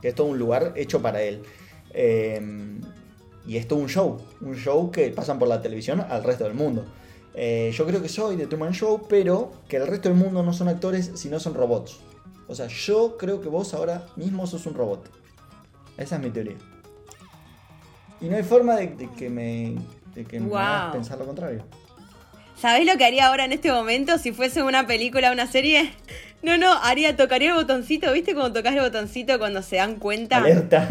[0.00, 1.42] que es todo un lugar hecho para él.
[1.94, 2.40] Eh,
[3.46, 6.54] y es todo un show, un show que pasan por la televisión al resto del
[6.54, 6.84] mundo.
[7.38, 10.52] Eh, yo creo que soy de Truman Show, pero que el resto del mundo no
[10.54, 11.98] son actores, sino son robots.
[12.48, 15.10] O sea, yo creo que vos ahora mismo sos un robot.
[15.98, 16.56] Esa es mi teoría.
[18.20, 19.76] Y no hay forma de, de que me,
[20.14, 20.56] de que me Wow.
[20.58, 21.62] hagas pensar lo contrario.
[22.58, 25.92] ¿Sabés lo que haría ahora en este momento si fuese una película o una serie?
[26.42, 30.38] No, no, haría, tocaría el botoncito, ¿viste cuando tocas el botoncito cuando se dan cuenta?
[30.38, 30.88] Alerta.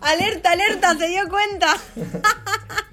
[0.00, 0.96] ¡Alerta, alerta!
[0.96, 1.76] ¡Se dio cuenta!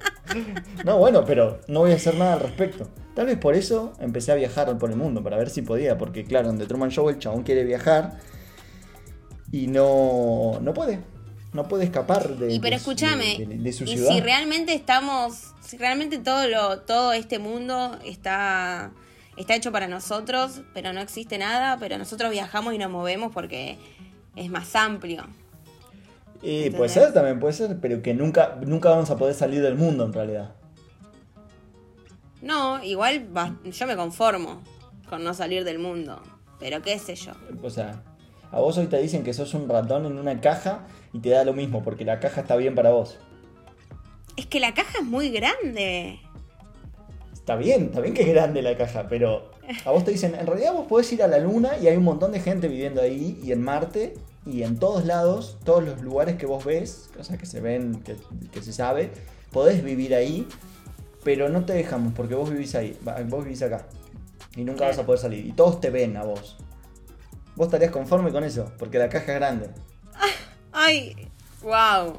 [0.84, 2.88] No, bueno, pero no voy a hacer nada al respecto.
[3.16, 6.24] Tal vez por eso empecé a viajar por el mundo, para ver si podía, porque
[6.24, 8.18] claro, en The Truman Show el chabón quiere viajar
[9.52, 11.00] y no, no puede.
[11.54, 14.12] No puede escapar de, Y pero de escúchame, de, de su y ciudad.
[14.12, 18.92] si realmente estamos, si realmente todo lo, todo este mundo está,
[19.38, 23.78] está hecho para nosotros, pero no existe nada, pero nosotros viajamos y nos movemos porque
[24.36, 25.26] es más amplio.
[26.42, 26.92] Y puede ¿Entendés?
[26.92, 30.14] ser también, puede ser, pero que nunca, nunca vamos a poder salir del mundo en
[30.14, 30.52] realidad.
[32.42, 34.62] No, igual va- yo me conformo
[35.10, 36.22] con no salir del mundo,
[36.60, 37.32] pero qué sé yo.
[37.64, 38.04] O sea,
[38.52, 41.44] a vos hoy te dicen que sos un ratón en una caja y te da
[41.44, 43.18] lo mismo, porque la caja está bien para vos.
[44.36, 46.20] Es que la caja es muy grande.
[47.34, 49.50] Está bien, está bien que es grande la caja, pero
[49.86, 52.04] a vos te dicen, en realidad vos podés ir a la luna y hay un
[52.04, 54.14] montón de gente viviendo ahí y en Marte
[54.48, 58.16] y en todos lados, todos los lugares que vos ves, sea, que se ven, que,
[58.52, 59.12] que se sabe,
[59.52, 60.48] podés vivir ahí,
[61.24, 63.88] pero no te dejamos porque vos vivís ahí, vos vivís acá.
[64.56, 65.46] Y nunca vas a poder salir.
[65.46, 66.58] Y todos te ven a vos.
[67.56, 69.70] Vos estarías conforme con eso, porque la caja es grande.
[70.72, 71.30] Ay,
[71.62, 72.18] wow.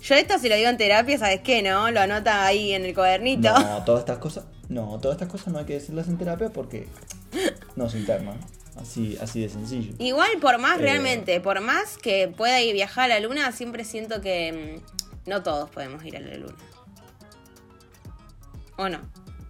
[0.00, 1.90] Yo esto si lo digo en terapia, ¿sabes qué, no?
[1.90, 3.52] Lo anota ahí en el cuadernito.
[3.58, 4.46] No, todas estas cosas.
[4.68, 6.88] No, todas estas cosas no hay que decirlas en terapia porque
[7.76, 8.38] no se internan.
[8.80, 9.92] Así, así de sencillo.
[9.98, 10.82] Igual, por más Eh.
[10.82, 14.80] realmente, por más que pueda ir viajar a la luna, siempre siento que
[15.26, 16.54] mm, no todos podemos ir a la luna.
[18.76, 19.00] ¿O no?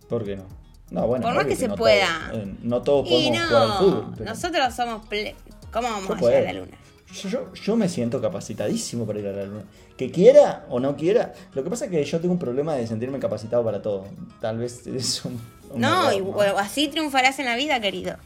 [0.08, 0.46] ¿Por qué no?
[0.90, 2.28] No, bueno, Por más que se no pueda.
[2.30, 4.14] todos, eh, no todos Y podemos jugar al no, fútbol.
[4.16, 5.06] pero nosotros somos...
[5.08, 5.34] ple-
[5.70, 6.78] ¿Cómo vamos yo a llegar a la luna?
[7.12, 9.64] Yo, yo- yo me siento capacitadísimo para ir a la luna.
[9.98, 11.34] Que quiera o no quiera.
[11.52, 14.06] Lo que pasa es que yo tengo un problema de sentirme capacitado para todo.
[14.40, 15.38] Tal vez es un.
[15.70, 18.16] un No, error, y bueno, así triunfarás en la vida, querido.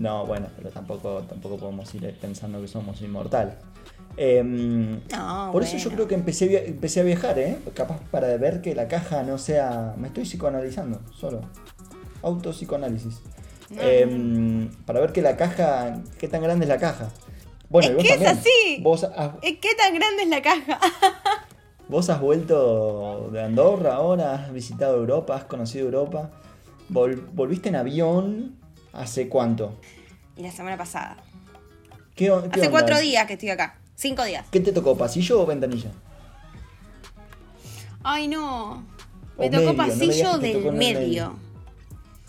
[0.00, 3.54] No, bueno, pero tampoco, tampoco podemos ir pensando que somos inmortales.
[4.16, 7.58] Em, No, por eso yo creo que empecé, empecé a viajar, ¿eh?
[7.74, 9.94] Capaz para ver que la caja no sea...
[9.98, 11.42] Me estoy psicoanalizando, solo.
[12.22, 13.20] Autopsicoanálisis.
[13.70, 16.00] No, Em, para ver que la caja...
[16.18, 17.10] ¿Qué tan grande es la caja?
[17.68, 18.80] Bueno, Es y vos que es así.
[18.82, 20.80] Vos has, Eh, ¿Qué tan grande es la caja?
[21.88, 26.30] vos has vuelto de Andorra ahora, has visitado Europa, has conocido Europa.
[26.90, 28.56] Vol- volviste en avión
[29.00, 29.78] hace cuánto?
[30.36, 31.16] y la semana pasada.
[32.14, 32.70] ¿Qué, Hace onda?
[32.70, 33.78] cuatro días que estoy acá.
[33.94, 34.46] Cinco días.
[34.50, 35.90] ¿Qué te tocó, pasillo o ventanilla?
[38.02, 38.86] Ay, no.
[39.36, 41.36] O Me tocó medio, no me digas pasillo del medio.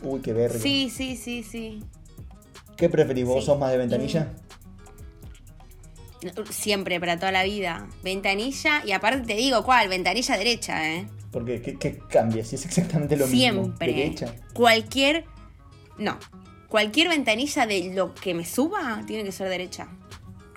[0.04, 0.60] Uy, qué verga.
[0.60, 1.84] Sí, sí, sí, sí.
[2.76, 3.26] ¿Qué preferís?
[3.26, 3.46] ¿Vos Sí.
[3.46, 4.34] sos más de ventanilla?
[6.50, 7.88] Siempre, para toda la vida.
[8.04, 9.88] Ventanilla, y aparte te digo, ¿cuál?
[9.90, 11.08] Ventanilla derecha, ¿eh?
[11.32, 12.44] Porque ¿qué, qué cambia?
[12.44, 13.64] Si es exactamente lo mismo.
[13.64, 14.16] Siempre.
[14.54, 15.26] Cualquier.
[15.98, 16.18] No.
[16.72, 19.90] Cualquier ventanilla de lo que me suba tiene que ser derecha.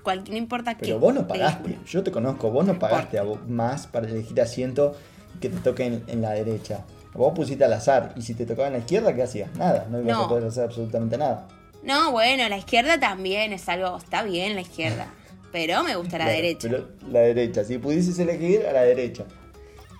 [0.05, 0.83] Cual- no importa qué.
[0.87, 1.77] Pero vos no pagaste.
[1.87, 2.51] Yo te conozco.
[2.53, 4.95] Vos no pagaste a vos más para elegir asiento
[5.41, 6.85] que te toque en, en la derecha.
[7.15, 8.13] Vos pusiste al azar.
[8.17, 9.53] Y si te tocaba en la izquierda, ¿qué hacías?
[9.57, 9.89] Nada.
[9.91, 10.25] No ibas No.
[10.25, 11.49] a poder hacer absolutamente nada.
[11.83, 13.97] No, bueno, la izquierda también es algo.
[13.97, 15.09] Está bien la izquierda.
[15.53, 16.69] Pero me gusta la Claro, derecha.
[16.71, 17.65] Pero la derecha.
[17.65, 19.25] Si pudieses elegir, a la derecha.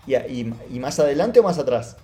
[0.07, 1.97] Y, y- y más adelante o más atrás.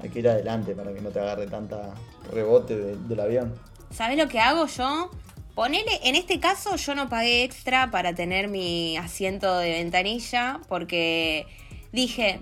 [0.00, 1.94] Hay que ir adelante para que no te agarre tanta
[2.32, 3.54] rebote de- del avión.
[3.90, 5.10] ¿Sabes lo que hago yo?
[5.54, 11.46] Ponele, en este caso yo no pagué extra para tener mi asiento de ventanilla porque
[11.90, 12.40] dije,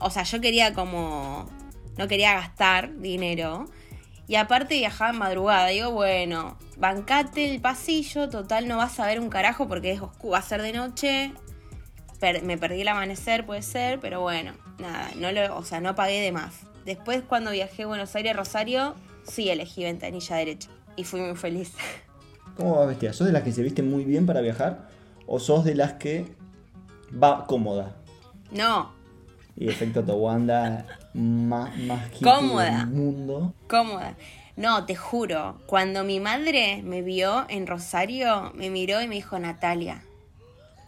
[0.00, 1.46] o sea, yo quería como,
[1.96, 3.66] no quería gastar dinero
[4.26, 5.68] y aparte viajaba en madrugada.
[5.68, 10.32] Digo, bueno, bancate el pasillo, total no vas a ver un carajo porque es oscuro,
[10.32, 11.32] va a ser de noche.
[12.42, 16.20] Me perdí el amanecer, puede ser, pero bueno, nada, no lo, o sea, no pagué
[16.20, 16.54] de más.
[16.86, 18.94] Después cuando viajé a Buenos Aires, Rosario,
[19.24, 21.72] sí elegí ventanilla derecha y fui muy feliz.
[22.56, 23.12] ¿Cómo vas vestida?
[23.12, 24.88] ¿Sos de las que se viste muy bien para viajar?
[25.26, 26.26] ¿O sos de las que
[27.22, 27.96] va cómoda?
[28.52, 28.92] No,
[29.56, 32.78] Y efecto Towanda, más, más Cómoda.
[32.78, 33.52] del mundo.
[33.68, 34.14] cómoda.
[34.54, 39.38] No, te juro, cuando mi madre me vio en Rosario, me miró y me dijo,
[39.38, 40.02] Natalia,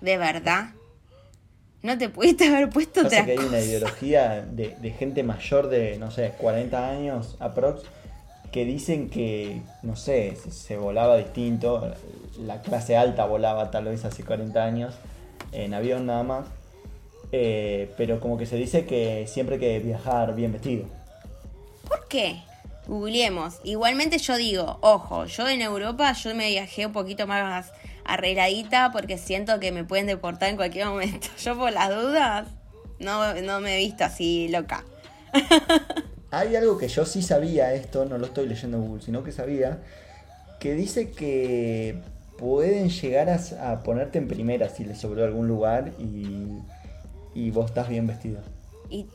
[0.01, 0.71] ¿de verdad?
[1.89, 5.97] ¿No te pudiste haber puesto otra que hay una ideología de, de gente mayor de,
[5.97, 7.81] no sé, 40 años aprox,
[8.53, 11.91] que dicen que, no sé, se, se volaba distinto.
[12.39, 14.97] La clase alta volaba tal vez hace 40 años,
[15.53, 16.45] en avión nada más.
[17.33, 20.85] Eh, pero como que se dice que siempre hay que viajar bien vestido.
[21.89, 22.43] ¿Por qué?
[22.87, 23.61] Googleemos.
[23.65, 27.73] Igualmente yo digo, ojo, yo en Europa yo me viajé un poquito más
[28.09, 31.29] arregladita porque siento que me pueden deportar en cualquier momento.
[31.39, 32.49] Yo por las dudas
[32.99, 34.85] no, no me he visto así loca.
[36.31, 39.33] Hay algo que yo sí sabía, esto no lo estoy leyendo en Google, sino que
[39.33, 39.79] sabía,
[40.61, 42.03] que dice que
[42.37, 46.59] pueden llegar a, a ponerte en primera si les sobró algún lugar y,
[47.35, 48.41] y vos estás bien vestido.
[48.91, 49.07] Y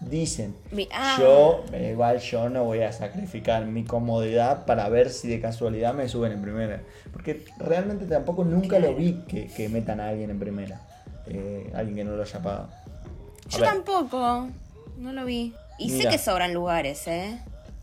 [0.00, 0.54] Dicen.
[0.70, 1.16] Mi- ah.
[1.20, 5.92] Yo, eh, igual yo no voy a sacrificar mi comodidad para ver si de casualidad
[5.92, 6.80] me suben en primera.
[7.12, 10.80] Porque realmente tampoco nunca lo vi que, que metan a alguien en primera.
[11.26, 12.68] Eh, alguien que no lo haya pagado.
[13.46, 14.48] A yo ver, tampoco,
[14.98, 15.52] no lo vi.
[15.78, 17.38] Y sé que sobran lugares, ¿eh?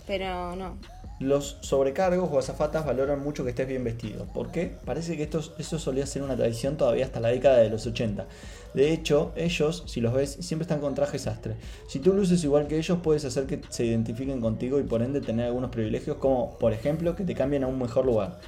[0.08, 0.78] Pero no.
[1.20, 4.26] Los sobrecargos o azafatas valoran mucho que estés bien vestido.
[4.26, 4.78] ¿Por qué?
[4.86, 8.28] Parece que esto, esto solía ser una tradición todavía hasta la década de los 80.
[8.76, 11.56] De hecho, ellos, si los ves, siempre están con traje sastre.
[11.88, 15.20] Si tú luces igual que ellos, puedes hacer que se identifiquen contigo y por ende
[15.20, 18.40] tener algunos privilegios, como por ejemplo que te cambien a un mejor lugar.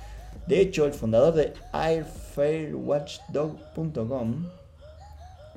[0.46, 4.46] De hecho, el fundador de airfairwatchdog.com,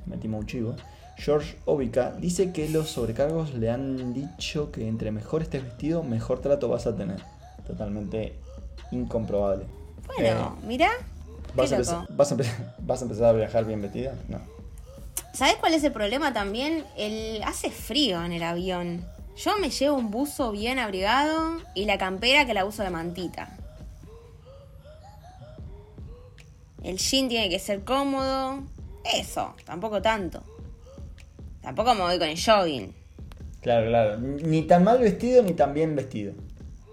[0.06, 0.74] metimos un chivo,
[1.24, 6.40] George Obica, dice que los sobrecargos le han dicho que entre mejor estés vestido, mejor
[6.40, 7.22] trato vas a tener.
[7.66, 8.34] Totalmente
[8.90, 9.66] incomprobable.
[10.16, 10.90] Bueno, Eh, mira.
[11.54, 11.90] ¿vas, Qué a loco.
[11.92, 14.14] empezar, vas, a empezar, ¿Vas a empezar a viajar bien vestida?
[14.28, 14.40] No.
[15.32, 16.84] ¿Sabes cuál es el problema también?
[16.96, 19.06] El hace frío en el avión.
[19.36, 23.56] Yo me llevo un buzo bien abrigado y la campera que la uso de mantita.
[26.82, 28.60] El jean tiene que ser cómodo.
[29.04, 30.42] Eso, tampoco tanto.
[31.62, 32.92] Tampoco me voy con el jogging.
[33.60, 34.18] Claro, claro.
[34.18, 36.34] Ni tan mal vestido ni tan bien vestido.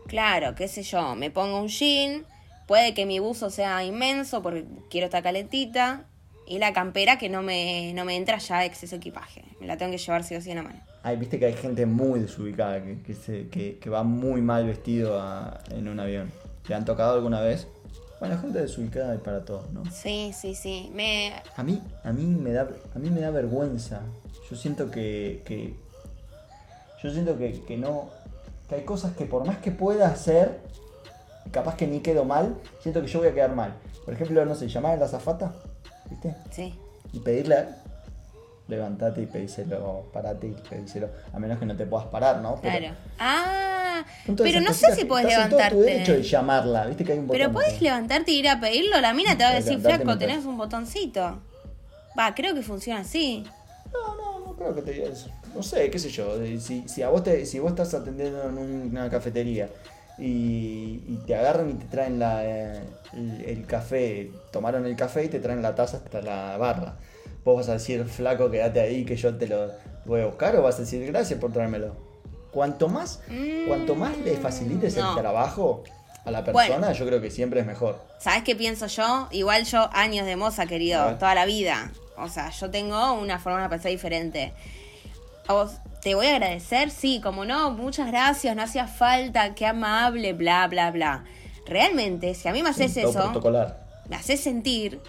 [0.08, 2.26] Claro, qué sé yo, me pongo un jean,
[2.68, 6.06] puede que mi buzo sea inmenso porque quiero estar calentita,
[6.48, 9.44] y la campera que no me, no me entra ya exceso equipaje.
[9.60, 10.80] Me la tengo que llevar sí o sí en la mano.
[11.04, 14.66] Ay, viste que hay gente muy desubicada que, que, se, que, que va muy mal
[14.66, 16.32] vestido a- en un avión.
[16.68, 17.68] ¿Te han tocado alguna vez?
[18.20, 19.84] Bueno, gente desubicada hay para todos, ¿no?
[19.92, 20.92] Sí, sí, sí.
[20.94, 24.02] Me, A mí, a mí me da, a mí me da vergüenza.
[24.50, 25.74] Yo siento que, que
[27.02, 28.10] yo siento que, que no,
[28.68, 30.60] que hay cosas que por más que pueda hacer,
[31.52, 33.74] capaz que ni quedo mal, siento que yo voy a quedar mal.
[34.04, 35.54] Por ejemplo, no sé, llamar a la azafata,
[36.10, 36.36] ¿viste?
[36.52, 36.78] sí.
[37.14, 37.66] Y pedirle,
[38.68, 42.60] levantate y pedíselo, parate y pedíselo, a menos que no te puedas parar, ¿no?
[42.62, 42.96] Pero- Claro.
[43.18, 43.69] Ah,
[44.38, 45.48] pero no sé si tu derecho de
[45.88, 46.24] levantarte.
[46.24, 47.40] llamarla, ¿viste que hay un botón?
[47.40, 49.00] Pero que- levantarte y ir a pedirlo.
[49.02, 51.40] La mina te va a decir, flaco, tenés un botoncito.
[52.18, 53.44] Va, creo que funciona así.
[53.94, 55.30] No, no, no creo que te diga eso.
[55.56, 56.38] No sé, qué sé yo.
[56.60, 58.58] Si, si, a vos te, si vos estás atendiendo en
[58.92, 59.70] una cafetería
[60.18, 62.82] y, y te agarran y te traen la, eh,
[63.14, 66.96] el, el café, tomaron el café y te traen la taza hasta la barra.
[67.46, 69.72] ¿Vos vas a decir, flaco, quédate ahí que yo te lo
[70.06, 71.96] voy a buscar o vas a decir, gracias por traérmelo?
[72.52, 73.22] Cuanto más,
[73.68, 75.10] cuanto más le facilites no.
[75.16, 75.84] el trabajo
[76.26, 76.58] a la Bueno.
[76.60, 78.02] persona, yo creo que siempre es mejor.
[78.20, 79.28] ¿Sabes qué pienso yo?
[79.32, 81.92] Igual yo años de moza, querido, toda la vida.
[82.18, 84.54] O sea, yo tengo una forma de pensar diferente.
[85.48, 85.72] A vos,
[86.02, 86.92] ¿Te voy a agradecer?
[86.92, 91.26] Sí, como no, muchas gracias, no hacía falta, qué amable, bla, bla, bla.
[91.66, 93.86] Realmente, si a mí me haces Sí, eso, protocolar.
[94.08, 95.02] me haces sentir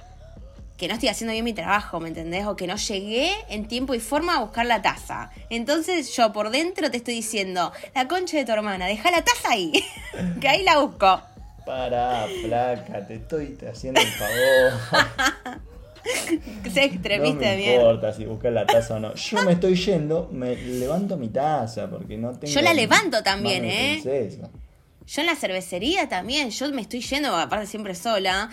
[0.81, 2.47] que no estoy haciendo bien mi trabajo, ¿me entendés?
[2.47, 5.31] O que no llegué en tiempo y forma a buscar la taza.
[5.51, 9.51] Entonces yo por dentro te estoy diciendo, la concha de tu hermana, deja la taza
[9.51, 9.73] ahí,
[10.41, 11.21] que ahí la busco.
[11.67, 15.61] Pará, flaca, te estoy haciendo el favor.
[16.73, 17.83] Sé extremista no me de mierda.
[17.83, 19.15] importa si buscas la taza o no.
[19.15, 22.55] Yo me estoy yendo, me levanto mi taza porque no tengo.
[22.55, 23.99] Yo la levanto también, ¿eh?
[24.01, 24.49] princesa.
[25.07, 28.49] Yo en la cervecería también, yo me estoy yendo, aparte siempre sola.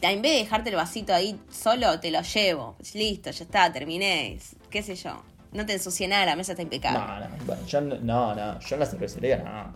[0.00, 2.76] En vez de dejarte el vasito ahí solo, te lo llevo.
[2.94, 4.38] Listo, ya está, terminé.
[4.70, 5.22] Qué sé yo.
[5.52, 6.98] No te ensucié nada, la mesa está impecable.
[7.00, 9.72] No, no, bueno, yo no, no, no, yo en la cervecería no.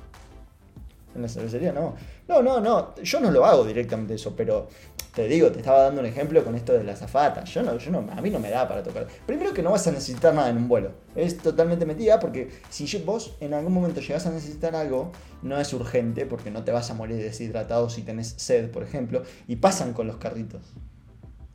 [1.15, 1.97] En la cervecería no.
[2.29, 4.69] No, no, no, yo no lo hago directamente eso, pero
[5.15, 7.45] te digo, te estaba dando un ejemplo con esto de la zafata.
[7.45, 9.07] Yo no, yo no, a mí no me da para tocar.
[9.27, 10.93] Primero que no vas a necesitar nada en un vuelo.
[11.15, 15.73] Es totalmente mentira porque si vos en algún momento llegás a necesitar algo, no es
[15.75, 19.93] urgente porque no te vas a morir deshidratado si tenés sed, por ejemplo, y pasan
[19.93, 20.63] con los carritos.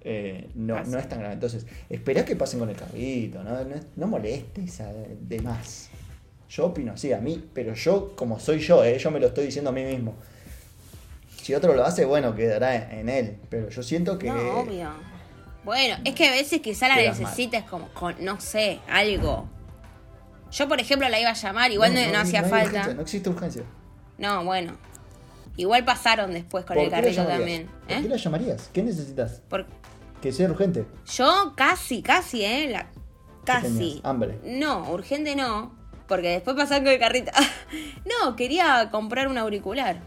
[0.01, 1.33] Eh, no, no es tan grave.
[1.33, 5.89] Entonces, esperá que pasen con el carrito, no, no, no molestes a de más.
[6.47, 9.47] Yo opino así, a mí, pero yo, como soy yo, eh, yo me lo estoy
[9.47, 10.15] diciendo a mí mismo.
[11.47, 13.37] Si otro lo hace, bueno, quedará en, él.
[13.49, 14.27] Pero yo siento que.
[14.27, 14.89] No, obvio.
[15.63, 19.47] Bueno, es que a veces quizá la necesites como con, no sé, algo.
[20.51, 22.67] Yo, por ejemplo, la iba a llamar, igual no, no hacía hay falta.
[22.67, 23.63] urgencia, no existe urgencia.
[24.17, 24.75] No, bueno.
[25.55, 27.67] Igual pasaron después con ¿Por el carrito también.
[27.67, 28.09] ¿Por qué ¿eh?
[28.09, 28.69] la llamarías?
[28.73, 29.41] ¿Qué necesitas?
[29.47, 29.67] Por-
[30.21, 30.85] Que sea urgente.
[31.15, 32.67] Yo casi, casi, ¿eh?
[32.69, 32.87] La...
[33.45, 34.01] Casi.
[34.03, 34.37] ¿Hambre?
[34.43, 35.73] No, urgente no.
[36.09, 37.31] Porque después pasar con el carrito.
[38.21, 40.01] no, quería comprar un auricular.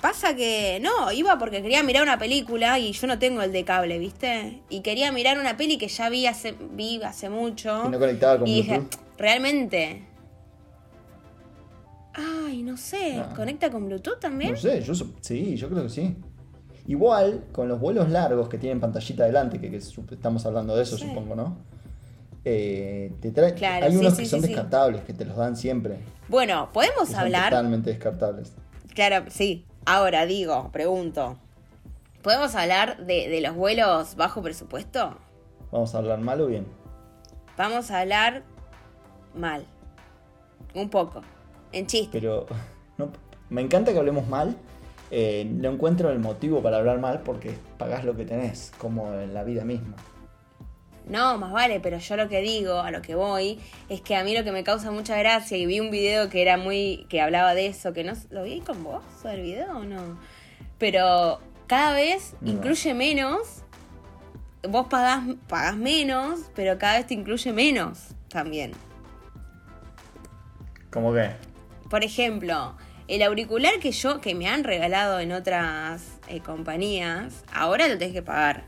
[0.00, 3.64] Pasa que no, iba porque quería mirar una película y yo no tengo el de
[3.64, 4.60] cable, ¿viste?
[4.68, 7.84] Y quería mirar una peli que ya vi hace, vi hace mucho.
[7.86, 9.00] Y no conectaba con Y dije, Bluetooth.
[9.18, 10.02] realmente.
[12.14, 13.16] Ay, no sé.
[13.18, 13.32] Ah.
[13.34, 14.52] ¿Conecta con Bluetooth también?
[14.52, 16.16] No sé, yo sí, yo creo que sí.
[16.86, 20.96] Igual, con los vuelos largos que tienen pantallita adelante, que, que estamos hablando de eso,
[20.96, 21.06] Sí.
[21.08, 21.58] supongo, ¿no?
[22.44, 25.56] Eh, te trae- Claro, hay sí, unos sí, que son descartables, que te los dan
[25.56, 25.96] siempre.
[26.28, 27.50] Bueno, que ¿podemos son hablar?
[27.50, 28.52] totalmente descartables.
[28.94, 29.64] Claro, sí.
[29.86, 31.36] Ahora digo, pregunto.
[32.22, 35.16] ¿Podemos hablar de, de los vuelos bajo presupuesto?
[35.70, 36.66] Vamos a hablar mal o bien.
[37.56, 38.42] Vamos a hablar
[39.32, 39.64] mal.
[40.74, 41.22] Un poco.
[41.70, 42.18] En chiste.
[42.20, 42.46] Pero
[42.98, 43.10] no,
[43.48, 44.56] me encanta que hablemos mal.
[45.12, 49.34] Eh, no encuentro el motivo para hablar mal porque pagás lo que tenés, como en
[49.34, 49.94] la vida misma.
[51.06, 54.24] No, más vale, pero yo lo que digo, a lo que voy, es que a
[54.24, 57.20] mí lo que me causa mucha gracia, y vi un video que era muy, que
[57.20, 60.18] hablaba de eso, que no, ¿lo vi con vos el video o no?
[60.78, 62.50] Pero cada vez No.
[62.50, 63.62] incluye menos,
[64.68, 68.72] vos pagás, pagás menos, pero cada vez te incluye menos también.
[70.90, 71.30] ¿Cómo que?
[71.88, 72.76] Por ejemplo,
[73.06, 78.12] el auricular que yo, que me han regalado en otras eh, compañías, ahora lo tenés
[78.14, 78.64] que pagar.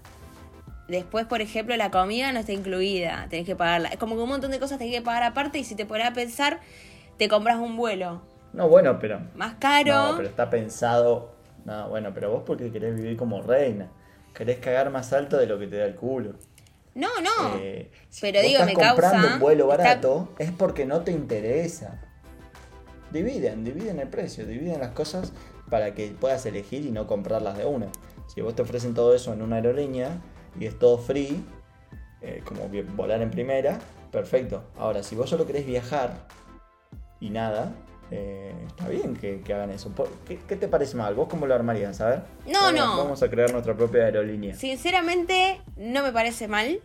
[0.88, 3.88] Después, por ejemplo, la comida no está incluida, tenés que pagarla.
[3.90, 6.06] Es como que un montón de cosas tenés que pagar aparte y si te pones
[6.06, 6.60] a pensar,
[7.18, 8.22] te compras un vuelo
[8.54, 9.20] No, bueno, pero.
[9.34, 9.92] más caro.
[10.12, 11.34] No, pero está pensado.
[11.66, 13.90] No, bueno, pero vos porque querés vivir como reina.
[14.34, 16.34] Querés cagar más alto de lo que te da el culo.
[16.94, 17.58] No, no.
[17.60, 19.34] Eh, si pero digo, estás me comprando causa.
[19.34, 22.00] un vuelo está- barato es porque no te interesa.
[23.12, 25.32] Dividen, dividen el precio, dividen las cosas
[25.70, 27.86] para que puedas elegir y no comprarlas de una.
[28.26, 30.10] Si vos te ofrecen todo eso en una aerolínea
[30.58, 31.42] y es todo free,
[32.20, 33.78] eh, como volar en primera,
[34.10, 34.64] perfecto.
[34.78, 36.26] Ahora, si vos solo querés viajar
[37.20, 37.72] y nada,
[38.10, 39.92] eh, está bien que, que hagan eso.
[40.26, 41.14] ¿Qué, qué te parece mal?
[41.14, 42.00] ¿Vos cómo lo armarías?
[42.00, 42.22] A ver.
[42.46, 42.96] No, Vamos- no.
[42.98, 44.54] Vamos a crear nuestra propia aerolínea.
[44.54, 46.80] Sinceramente, no me parece mal.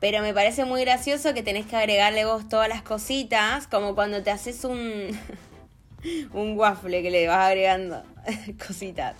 [0.00, 4.22] Pero me parece muy gracioso que tenés que agregarle vos todas las cositas, como cuando
[4.22, 5.08] te haces un,
[6.34, 8.02] un waffle que le vas agregando
[8.66, 9.14] cositas.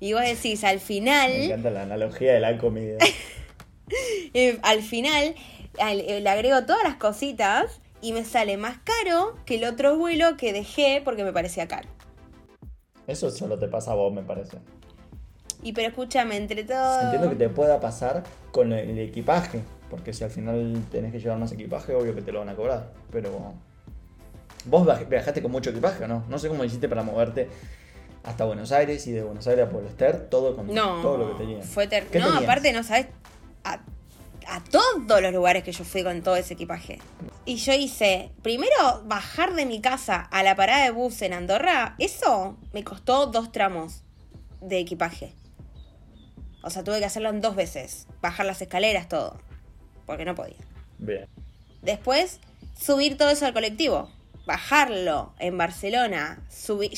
[0.00, 2.98] Y vos decís, al Me final, encanta la analogía de la comida.
[4.34, 5.34] eh, al final,
[5.80, 9.96] al- eh, le agrego todas las cositas y me sale más caro que el otro
[9.96, 11.88] vuelo que dejé porque me parecía caro.
[13.06, 14.58] Eso solo te pasa a vos, me parece.
[15.62, 17.00] Y pero escúchame, entre todo...
[17.00, 18.22] Entiendo que te pueda pasar
[18.52, 22.30] con el equipaje, porque si al final tenés que llevar más equipaje, obvio que te
[22.30, 22.92] lo van a cobrar.
[23.10, 23.54] Pero
[24.66, 26.24] vos viaj- viajaste con mucho equipaje, ¿o ¿no?
[26.28, 27.48] No sé cómo hiciste para moverte
[28.28, 31.38] hasta Buenos Aires y de Buenos Aires a Pueblo Ester, todo con No, todo lo
[31.38, 32.42] que fue ¿Qué No, tenías?
[32.42, 33.06] aparte no sabes
[33.64, 33.80] a,
[34.46, 36.98] a todos los lugares que yo fui con todo ese equipaje.
[37.46, 41.94] Y yo hice, primero bajar de mi casa a la parada de bus en Andorra,
[41.98, 44.02] eso me costó dos tramos
[44.60, 45.32] de equipaje.
[46.62, 49.38] O sea, tuve que hacerlo en dos veces, bajar las escaleras, todo,
[50.04, 50.56] porque no podía.
[50.98, 51.26] Bien.
[51.80, 52.40] Después,
[52.78, 54.10] subir todo eso al colectivo.
[54.48, 56.40] Bajarlo en Barcelona,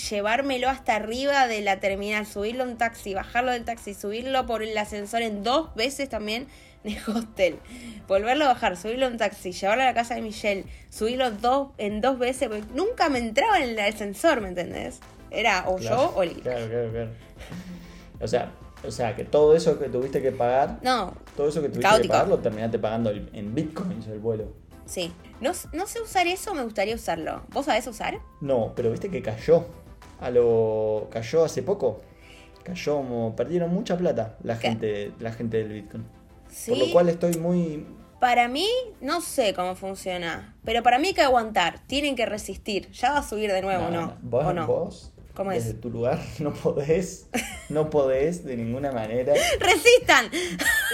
[0.08, 4.78] llevármelo hasta arriba de la terminal, subirlo en taxi, bajarlo del taxi, subirlo por el
[4.78, 6.46] ascensor en dos veces también
[6.84, 7.58] de hostel.
[8.06, 12.00] Volverlo a bajar, subirlo en taxi, llevarlo a la casa de Michelle, subirlo dos, en
[12.00, 15.00] dos veces, porque nunca me entraba en el ascensor, ¿me entendés?
[15.32, 16.34] Era o Claro, yo o el...
[16.42, 17.10] Claro, claro, claro.
[18.20, 18.52] O sea,
[18.86, 22.02] o sea, que todo eso que tuviste que pagar, No, todo eso que tuviste Caótico.
[22.12, 24.69] que pagar lo terminaste pagando en bitcoins el vuelo.
[24.90, 25.12] Sí.
[25.40, 27.42] No, no sé usar eso, me gustaría usarlo.
[27.52, 28.18] ¿Vos sabés usar?
[28.40, 29.64] No, pero viste que cayó.
[30.20, 31.08] A lo.
[31.10, 32.02] cayó hace poco.
[32.62, 33.34] Cayó como.
[33.36, 34.68] perdieron mucha plata la ¿Qué?
[34.68, 36.04] gente, la gente del Bitcoin.
[36.48, 36.70] Sí.
[36.72, 37.86] Por lo cual estoy muy.
[38.20, 38.68] Para mí,
[39.00, 42.90] no sé cómo funciona, pero para mí hay que aguantar, tienen que resistir.
[42.90, 44.18] Ya va a subir de nuevo, ¿no?
[44.20, 44.66] Vos, ¿O no?
[44.66, 45.80] vos ¿Cómo desde es?
[45.80, 47.28] tu lugar no podés.
[47.70, 50.26] No podés de ninguna manera ¡Resistan!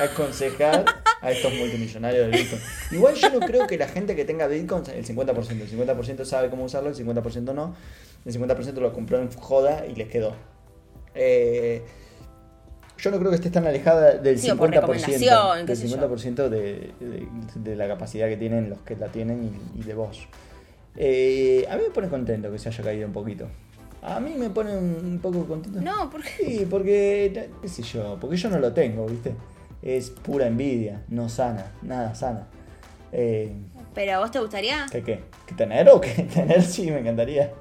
[0.01, 0.85] aconsejar
[1.27, 2.61] a estos multimillonarios del Bitcoin.
[2.93, 6.49] Igual yo no creo que la gente que tenga Bitcoin, el 50%, el 50% sabe
[6.51, 7.75] cómo usarlo, el 50% no.
[8.25, 10.35] El 50% lo compró en joda y les quedó.
[11.15, 11.83] Eh,
[12.99, 15.19] yo no creo que estés tan alejada del Sí, o por 50%, recomendación,
[15.61, 15.97] qué del sé yo.
[15.97, 19.95] 50% de, de- de la capacidad que tienen los que la tienen y, y de
[19.95, 20.27] vos.
[20.97, 23.47] Eh, a mí me pone contento que se haya caído un poquito.
[24.03, 25.81] A mí me pone un, un poco contento.
[25.81, 29.35] No, porque Sí, porque, qué sé yo, porque yo no lo tengo, ¿viste?
[29.87, 32.49] Es pura envidia, no sana, nada sana.
[33.13, 33.53] Eh,
[33.95, 35.23] ¿Pero a vos te gustaría ¿Qué qué?
[35.47, 36.61] ¿Que tener o que tener?
[36.63, 37.53] Sí, me encantaría.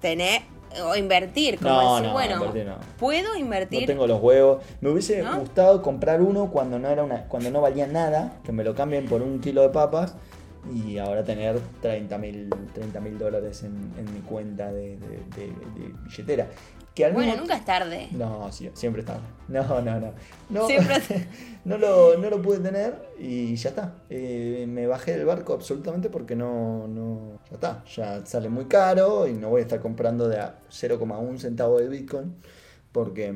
[0.00, 0.42] tener
[0.84, 1.58] o invertir?
[1.58, 2.76] Como No, decir, no, bueno, invertir no.
[2.96, 3.80] ¿puedo invertir?
[3.80, 4.62] No tengo los huevos.
[4.80, 8.62] Me hubiese gustado comprar uno cuando no era una, cuando no valía nada, que me
[8.62, 10.14] lo cambien por un kilo de papas
[10.72, 14.96] y ahora tener 30 mil dólares en, en mi cuenta de, de-
[15.36, 15.46] de-
[15.80, 16.46] de billetera.
[16.94, 18.08] Que al Bueno, mismo nunca es tarde.
[18.10, 19.18] No, sí, siempre está.
[19.48, 20.12] No, no, no.
[20.48, 20.96] No, Siempre-
[21.64, 23.94] no, lo, no lo pude tener y ya está.
[24.10, 27.38] Eh, me bajé del barco absolutamente porque no, no.
[27.48, 27.84] Ya está.
[27.94, 31.88] Ya sale muy caro y no voy a estar comprando de a 0,1 centavo de
[31.88, 32.34] Bitcoin
[32.92, 33.34] porque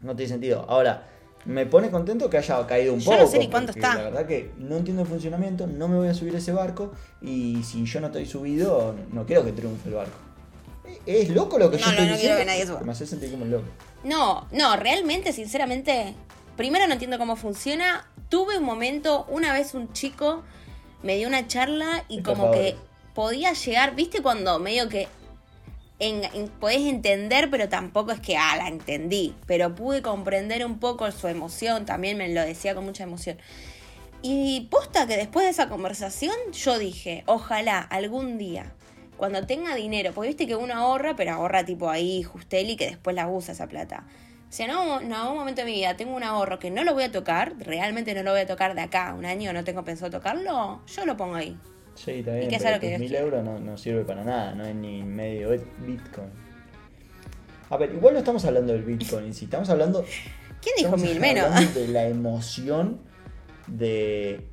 [0.00, 0.64] no tiene sentido.
[0.68, 1.06] Ahora,
[1.44, 3.22] me pone contento que haya caído un Yo poco.
[3.22, 3.94] no sé ni cuánto está.
[3.96, 6.92] La verdad que no entiendo el funcionamiento, no me voy a subir a ese barco
[7.20, 10.16] y si yo no estoy subido, no quiero que triunfe el barco.
[11.08, 12.80] ¿Es loco lo que No, yo no, estoy no quiero que nadie suba.
[12.80, 13.64] Me hace sentir como un loco.
[14.04, 16.14] No, no, realmente, sinceramente,
[16.56, 18.06] primero no entiendo cómo funciona.
[18.28, 20.42] Tuve un momento, una vez un chico
[21.02, 22.76] me dio una charla y como que
[23.14, 25.08] podía llegar, viste cuando medio que
[25.98, 30.78] en- en- podés entender, pero tampoco es que, ah, la entendí, pero pude comprender un
[30.78, 33.38] poco su emoción, también me lo decía con mucha emoción.
[34.22, 38.72] Y posta que después de esa conversación yo dije, ojalá algún día,
[39.18, 43.14] cuando tenga dinero, porque viste que uno ahorra, pero ahorra tipo ahí, Justeli, que después
[43.14, 44.06] la usa esa plata.
[44.48, 46.94] Si en algún, en algún momento de mi vida tengo un ahorro que no lo
[46.94, 49.84] voy a tocar, realmente no lo voy a tocar de acá un año, no tengo
[49.84, 51.58] pensado tocarlo, yo lo pongo ahí.
[51.94, 54.64] Sí, está bien, que sea pero que mil euros no, no sirve para nada, no
[54.64, 56.30] es ni medio bit- Bitcoin.
[57.70, 60.02] A ver, igual no estamos hablando del Bitcoin, si estamos hablando
[60.62, 61.20] ¿Quién dijo mil?
[61.20, 61.74] Menos.
[61.74, 63.00] de la emoción
[63.66, 64.46] de,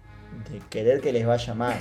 [0.51, 1.77] de querer que les vaya mal.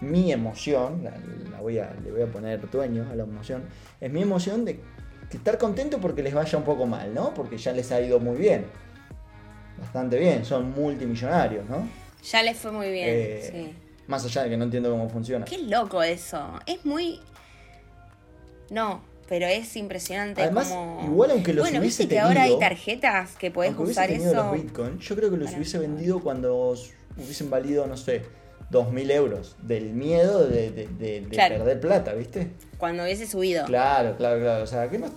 [0.00, 1.12] Mi emoción, la,
[1.50, 3.64] la voy a, le voy a poner dueño a la emoción,
[4.00, 4.80] es mi emoción de
[5.30, 7.34] estar contento porque les vaya un poco mal, ¿no?
[7.34, 8.64] Porque ya les ha ido muy bien.
[9.78, 11.88] Bastante bien, son multimillonarios, ¿no?
[12.22, 13.08] Ya les fue muy bien.
[13.10, 13.74] Eh, sí.
[14.06, 15.44] Más allá de que no entiendo cómo funciona.
[15.44, 16.58] Qué loco eso.
[16.66, 17.20] Es muy.
[18.70, 21.02] No, pero es impresionante Además, como.
[21.04, 24.32] igual aunque los bueno, hubiese viste que ahora hay tenido- tarjetas que hubiese usar tenido
[24.32, 24.42] eso.
[24.44, 26.74] los Bitcoin, yo creo que los para hubiese vendido cuando
[27.16, 28.22] hubiesen valido, no sé,
[28.70, 29.56] 2.000 euros.
[29.62, 31.56] Del miedo de, de- de- de Claro.
[31.56, 32.50] perder plata, ¿viste?
[32.78, 33.64] Cuando hubiese subido.
[33.66, 34.64] Claro, claro, claro.
[34.64, 35.08] O sea, que no,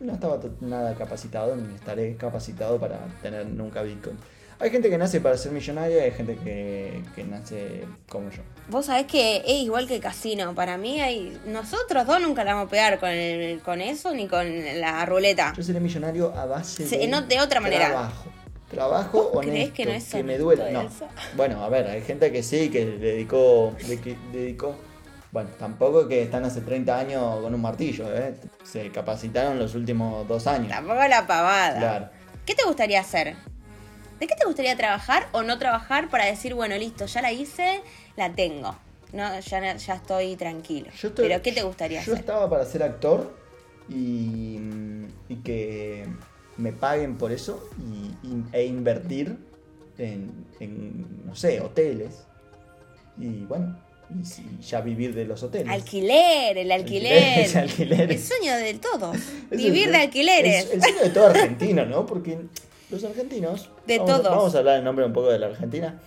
[0.00, 4.16] no estaba nada capacitado, ni estaré capacitado para tener nunca Bitcoin.
[4.58, 8.40] Hay gente que nace para ser millonaria y hay gente que, que nace como yo.
[8.70, 10.54] Vos sabés que es igual que el casino.
[10.54, 11.38] Para mí hay.
[11.46, 14.46] Nosotros dos nunca la vamos a pegar con, el- con eso ni con
[14.80, 15.52] la ruleta.
[15.54, 17.88] Yo seré millonario a base de, no, de otra manera.
[17.88, 18.30] Trabajo.
[18.70, 20.72] Trabajo ¿Vos honesto, creés que no es me honesto duele.
[20.72, 20.80] No.
[20.82, 21.08] eso?
[21.36, 24.76] Bueno, a ver, hay gente que sí, que dedicó, de- que dedicó.
[25.32, 28.34] Bueno, tampoco que están hace 30 años con un martillo, ¿eh?
[28.64, 30.68] Se capacitaron los últimos dos años.
[30.68, 31.78] Tampoco la pavada.
[31.78, 32.08] Claro.
[32.46, 33.34] ¿Qué te gustaría hacer?
[34.18, 37.82] ¿De qué te gustaría trabajar o no trabajar para decir, bueno, listo, ya la hice,
[38.16, 38.74] la tengo?
[39.12, 40.90] No, ya, ya estoy tranquilo.
[40.98, 42.20] Yo estoy- Pero ¿qué te gustaría Yo hacer?
[42.24, 43.36] estaba para ser actor
[43.88, 44.58] y,
[45.28, 46.06] y que
[46.58, 49.36] me paguen por eso y, y- e invertir
[49.98, 50.30] en,
[50.60, 52.24] en, no sé, hoteles.
[53.18, 53.78] Y bueno,
[54.10, 55.72] y, ya vivir de los hoteles.
[55.72, 57.12] Alquiler, el alquiler.
[57.46, 58.10] Alquileres, alquileres.
[58.10, 59.16] El sueño de todos.
[59.50, 60.64] Vivir el- de alquileres.
[60.66, 62.04] Es el sueño de todo argentino, ¿no?
[62.06, 62.38] Porque
[62.90, 63.70] los argentinos.
[63.86, 64.30] De vamos, todos.
[64.36, 66.00] Vamos a hablar en nombre un poco de la Argentina.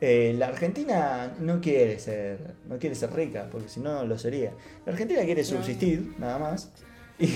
[0.00, 2.38] Eh, la Argentina no quiere ser
[2.68, 4.52] no quiere ser rica, porque si no lo sería.
[4.84, 6.70] La Argentina quiere subsistir, nada más.
[7.18, 7.28] Y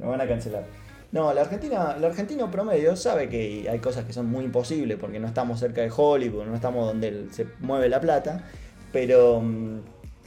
[0.00, 0.66] nos van a cancelar.
[1.10, 5.18] No, la Argentina, el argentino promedio sabe que hay cosas que son muy imposibles porque
[5.18, 8.44] no estamos cerca de Hollywood, no estamos donde se mueve la plata,
[8.92, 9.78] pero mm,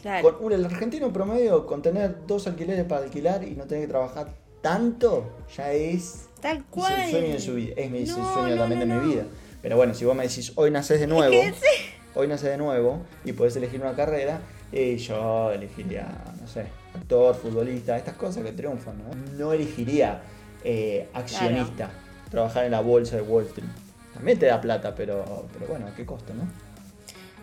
[0.02, 0.40] Claro.
[0.40, 4.30] con, el argentino promedio, con tener dos alquileres para alquilar y no tener que trabajar
[4.62, 7.00] tanto, ya es, Tal es cual.
[7.04, 7.74] el sueño de su vida.
[7.78, 9.24] Es, mi- es No, sueño no, también no, de mi vida.
[9.62, 11.86] Pero bueno, si vos me decís, hoy nacés de nuevo, que sí.
[12.16, 14.40] hoy nacés de nuevo y podés elegir una carrera,
[14.72, 16.08] y yo elegiría,
[16.42, 16.66] no sé,
[16.96, 19.36] actor, futbolista, estas cosas que triunfan, ¿no?
[19.38, 20.24] No elegiría
[20.64, 21.90] eh, accionista,
[22.30, 23.68] trabajar en la bolsa de Wall Street.
[24.14, 26.44] También te da plata, pero, pero bueno, ¿a qué costo, no?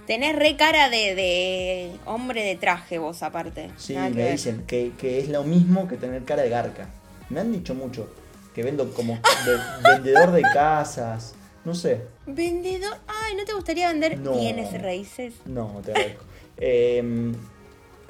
[0.06, 3.70] Tenés re cara de, de hombre de traje vos aparte.
[3.76, 6.88] Sí, Nada me dicen que, que es lo mismo que tener cara de garca.
[7.28, 8.08] Me han dicho mucho
[8.54, 9.58] que vendo como de-
[9.92, 12.00] vendedor de casas, no sé.
[12.26, 12.96] Vendedor.
[13.06, 14.32] Ay, ¿no te gustaría vender No.
[14.38, 15.34] bienes raíces?
[15.44, 16.24] No, te agradezco.
[16.56, 17.34] Em,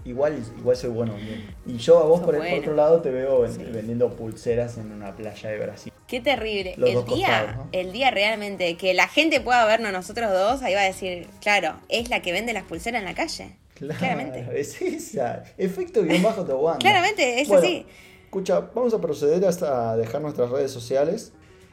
[0.09, 1.15] igual, igual soy bueno.
[1.15, 1.55] bien.
[1.67, 3.63] Y yo a vos por el otro lado te veo Sí.
[3.73, 5.93] vendiendo pulseras en una playa de Brasil.
[6.07, 6.75] Qué terrible.
[6.79, 7.69] Los el día, costados, ¿no?
[7.73, 11.75] el día realmente que la gente pueda vernos nosotros dos, ahí va a decir, claro,
[11.89, 13.57] es la que vende las pulseras en la calle.
[13.75, 14.61] Claro, Claramente.
[14.61, 15.45] Es esa.
[15.57, 16.79] Efecto guion bajo Tobanda.
[16.79, 17.87] Claramente, es Bueno, así.
[18.25, 21.33] Escucha, vamos a proceder hasta dejar nuestras redes sociales.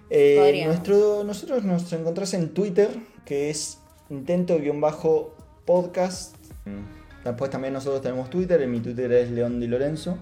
[0.09, 2.89] Eh, nuestro, nosotros nos encontrás en Twitter,
[3.25, 3.79] que es
[4.09, 6.35] intento-podcast.
[7.25, 10.17] Después también nosotros tenemos Twitter, en mi Twitter es León Di Lorenzo.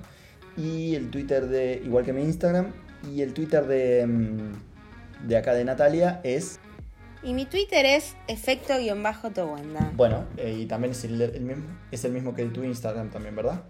[0.55, 2.71] Y el Twitter de, igual que mi Instagram,
[3.11, 6.59] y el Twitter de, mm, de acá de Natalia es,
[7.21, 9.91] Y mi Twitter es efecto-tobanda.
[9.95, 13.35] bueno, eh, y también es el, el mismo, es el mismo que tu Instagram también,
[13.35, 13.61] ¿verdad?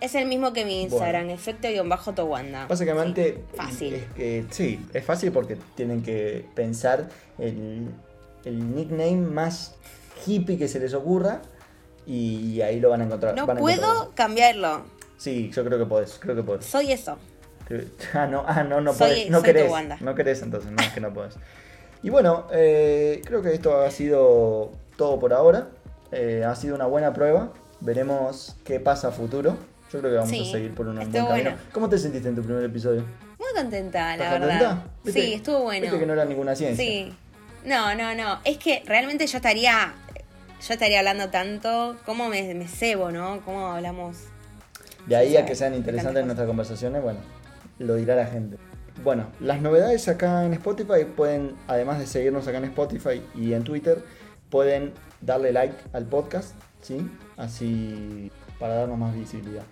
[0.00, 2.66] Es el mismo que mi Instagram, efecto-tobanda.
[2.66, 3.94] Básicamente, Sí, fácil.
[3.94, 7.08] Es que, sí, es fácil porque tienen que pensar
[7.38, 7.88] el,
[8.44, 9.74] el nickname más
[10.26, 11.40] hippie que se les ocurra
[12.06, 13.34] y ahí lo van a encontrar.
[13.36, 14.84] No van a puedo cambiarlo.
[15.16, 16.64] Sí, yo creo que podés, creo que podés.
[16.64, 17.18] Soy eso.
[18.14, 19.30] Ah, no, ah, no, no Soy- podés.
[19.30, 20.00] No soy tu querés.
[20.00, 21.36] No querés entonces, no es que no podés.
[22.02, 25.68] Y bueno, eh, creo que esto ha sido todo por ahora.
[26.10, 27.52] Eh, ha sido una buena prueba.
[27.80, 29.56] Veremos qué pasa a futuro.
[29.92, 31.28] Yo creo que vamos Sí, a seguir por un buen camino.
[31.30, 31.52] bueno.
[31.72, 33.04] ¿Cómo te sentiste en tu primer episodio?
[33.38, 34.82] Muy contenta, la ¿Estás verdad.
[35.04, 35.82] Sí, estuvo bueno.
[35.82, 36.84] Viste que no era ninguna ciencia.
[36.84, 37.14] Sí.
[37.64, 38.40] No, no, no.
[38.44, 39.94] Es que realmente yo estaría.
[40.66, 41.96] Yo estaría hablando tanto.
[42.04, 43.40] ¿Cómo me, me cebo, no?
[43.44, 44.18] ¿Cómo hablamos?
[45.06, 47.20] De ahí a que sean interesantes nuestras conversaciones, bueno,
[47.78, 48.58] lo dirá la gente.
[49.02, 53.64] Bueno, las novedades acá en Spotify pueden, además de seguirnos acá en Spotify y en
[53.64, 54.04] Twitter,
[54.50, 54.92] pueden
[55.22, 57.10] darle like al podcast, ¿sí?
[57.38, 59.62] Así para darnos más visibilidad.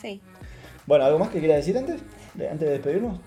[0.00, 0.20] Sí.
[0.86, 2.00] Bueno, ¿algo más que quiera decir antes?
[2.34, 3.18] Antes de despedirnos.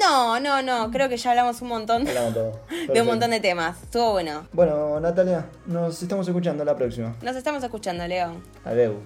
[0.00, 2.60] No, no, no, creo que ya hablamos un montón hablamos todo.
[2.92, 3.82] de un montón de temas.
[3.82, 4.48] Estuvo bueno.
[4.52, 7.14] Bueno, Natalia, nos estamos escuchando la próxima.
[7.22, 8.40] Nos estamos escuchando, Leo.
[8.64, 8.98] Adeu.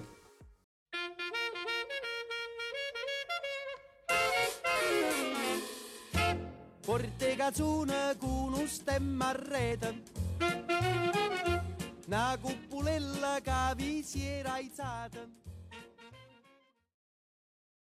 [6.81, 10.03] Forte cazzone con un stemma rete
[12.07, 15.44] Una cupulella che vi si era aizzata